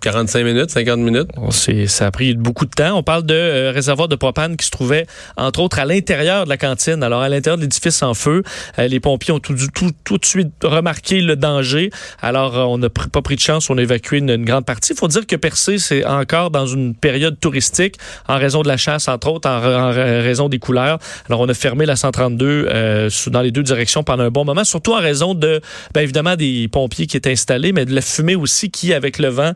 45 0.00 0.44
minutes, 0.44 0.70
50 0.70 0.98
minutes. 0.98 1.28
C'est- 1.50 1.86
ça 1.86 2.06
a 2.06 2.10
pris 2.10 2.34
beaucoup 2.34 2.64
de 2.64 2.70
temps. 2.70 2.96
On 2.96 3.02
parle 3.02 3.24
de 3.24 3.34
euh, 3.34 3.70
réservoir 3.72 4.08
de 4.08 4.16
propane 4.16 4.56
qui 4.56 4.64
se 4.66 4.70
trouvait, 4.70 5.06
entre 5.36 5.60
autres, 5.60 5.78
à 5.78 5.84
l'intérieur 5.84 6.44
de 6.44 6.48
la 6.48 6.56
cantine. 6.56 7.02
Alors, 7.02 7.20
à 7.22 7.28
l'intérieur 7.28 7.56
de 7.58 7.62
l'édifice 7.62 8.02
en 8.02 8.14
feu, 8.14 8.42
euh, 8.78 8.88
les 8.88 9.00
pompiers 9.00 9.32
ont 9.34 9.40
tout, 9.40 9.54
tout, 9.74 9.90
tout 10.04 10.18
de 10.18 10.24
suite 10.24 10.52
remarqué 10.62 11.20
le 11.20 11.36
danger. 11.36 11.90
Alors, 12.22 12.56
euh, 12.56 12.62
on 12.64 12.78
n'a 12.78 12.88
pas 12.88 13.20
pris 13.22 13.36
de 13.36 13.40
chance. 13.40 13.68
On 13.70 13.76
a 13.78 13.82
évacué 13.82 14.18
une, 14.18 14.44
grande 14.44 14.64
partie. 14.64 14.92
Il 14.92 14.96
faut 14.98 15.08
dire 15.08 15.26
que 15.26 15.36
Percé, 15.36 15.78
c'est 15.78 16.04
encore 16.06 16.50
dans 16.50 16.66
une 16.66 16.94
période 16.94 17.38
touristique 17.38 17.96
en 18.26 18.38
raison 18.38 18.62
de 18.62 18.68
la 18.68 18.76
chasse, 18.76 19.08
entre 19.08 19.28
autres, 19.28 19.48
en, 19.48 19.60
ra- 19.60 19.82
en 19.82 19.86
ra- 19.88 19.92
raison 19.92 20.48
des 20.48 20.58
couleurs. 20.58 20.98
Alors, 21.28 21.40
on 21.40 21.48
a 21.48 21.54
fermé 21.54 21.84
la 21.86 21.96
132 21.96 22.46
euh, 22.70 23.10
sous- 23.10 23.30
dans 23.30 23.42
les 23.42 23.50
deux 23.50 23.62
directions 23.62 24.02
pendant 24.02 24.24
un 24.24 24.30
bon 24.30 24.44
moment, 24.44 24.64
surtout 24.64 24.94
en 24.94 25.00
raison 25.00 25.34
de, 25.34 25.60
bien 25.92 26.02
évidemment, 26.02 26.36
des 26.36 26.68
pompiers 26.68 27.06
qui 27.06 27.16
étaient 27.16 27.32
installés, 27.32 27.72
mais 27.72 27.84
de 27.84 27.94
la 27.94 28.00
fumée 28.00 28.34
aussi 28.36 28.70
qui, 28.70 28.92
avec 28.94 29.18
le 29.18 29.28
vent, 29.28 29.52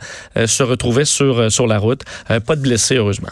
se 0.47 0.63
retrouvait 0.63 1.05
sur, 1.05 1.39
euh, 1.39 1.51
sur 1.51 1.67
la 1.67 1.79
route. 1.79 2.03
Euh, 2.31 2.41
pas 2.41 2.57
de 2.57 2.63
blessés, 2.63 2.97
heureusement. 2.97 3.31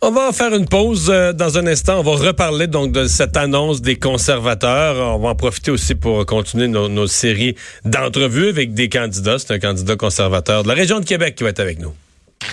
On 0.00 0.10
va 0.10 0.32
faire 0.32 0.54
une 0.54 0.66
pause 0.66 1.08
euh, 1.08 1.32
dans 1.32 1.56
un 1.56 1.66
instant. 1.66 2.00
On 2.00 2.02
va 2.02 2.26
reparler 2.26 2.66
donc 2.66 2.92
de 2.92 3.06
cette 3.06 3.36
annonce 3.36 3.80
des 3.80 3.96
conservateurs. 3.96 5.16
On 5.16 5.18
va 5.18 5.30
en 5.30 5.34
profiter 5.34 5.70
aussi 5.70 5.94
pour 5.94 6.26
continuer 6.26 6.68
nos, 6.68 6.88
nos 6.88 7.06
séries 7.06 7.56
d'entrevues 7.84 8.48
avec 8.48 8.74
des 8.74 8.88
candidats. 8.88 9.38
C'est 9.38 9.52
un 9.52 9.58
candidat 9.58 9.96
conservateur 9.96 10.62
de 10.62 10.68
la 10.68 10.74
région 10.74 11.00
de 11.00 11.06
Québec 11.06 11.36
qui 11.36 11.44
va 11.44 11.50
être 11.50 11.60
avec 11.60 11.78
nous. 11.78 11.94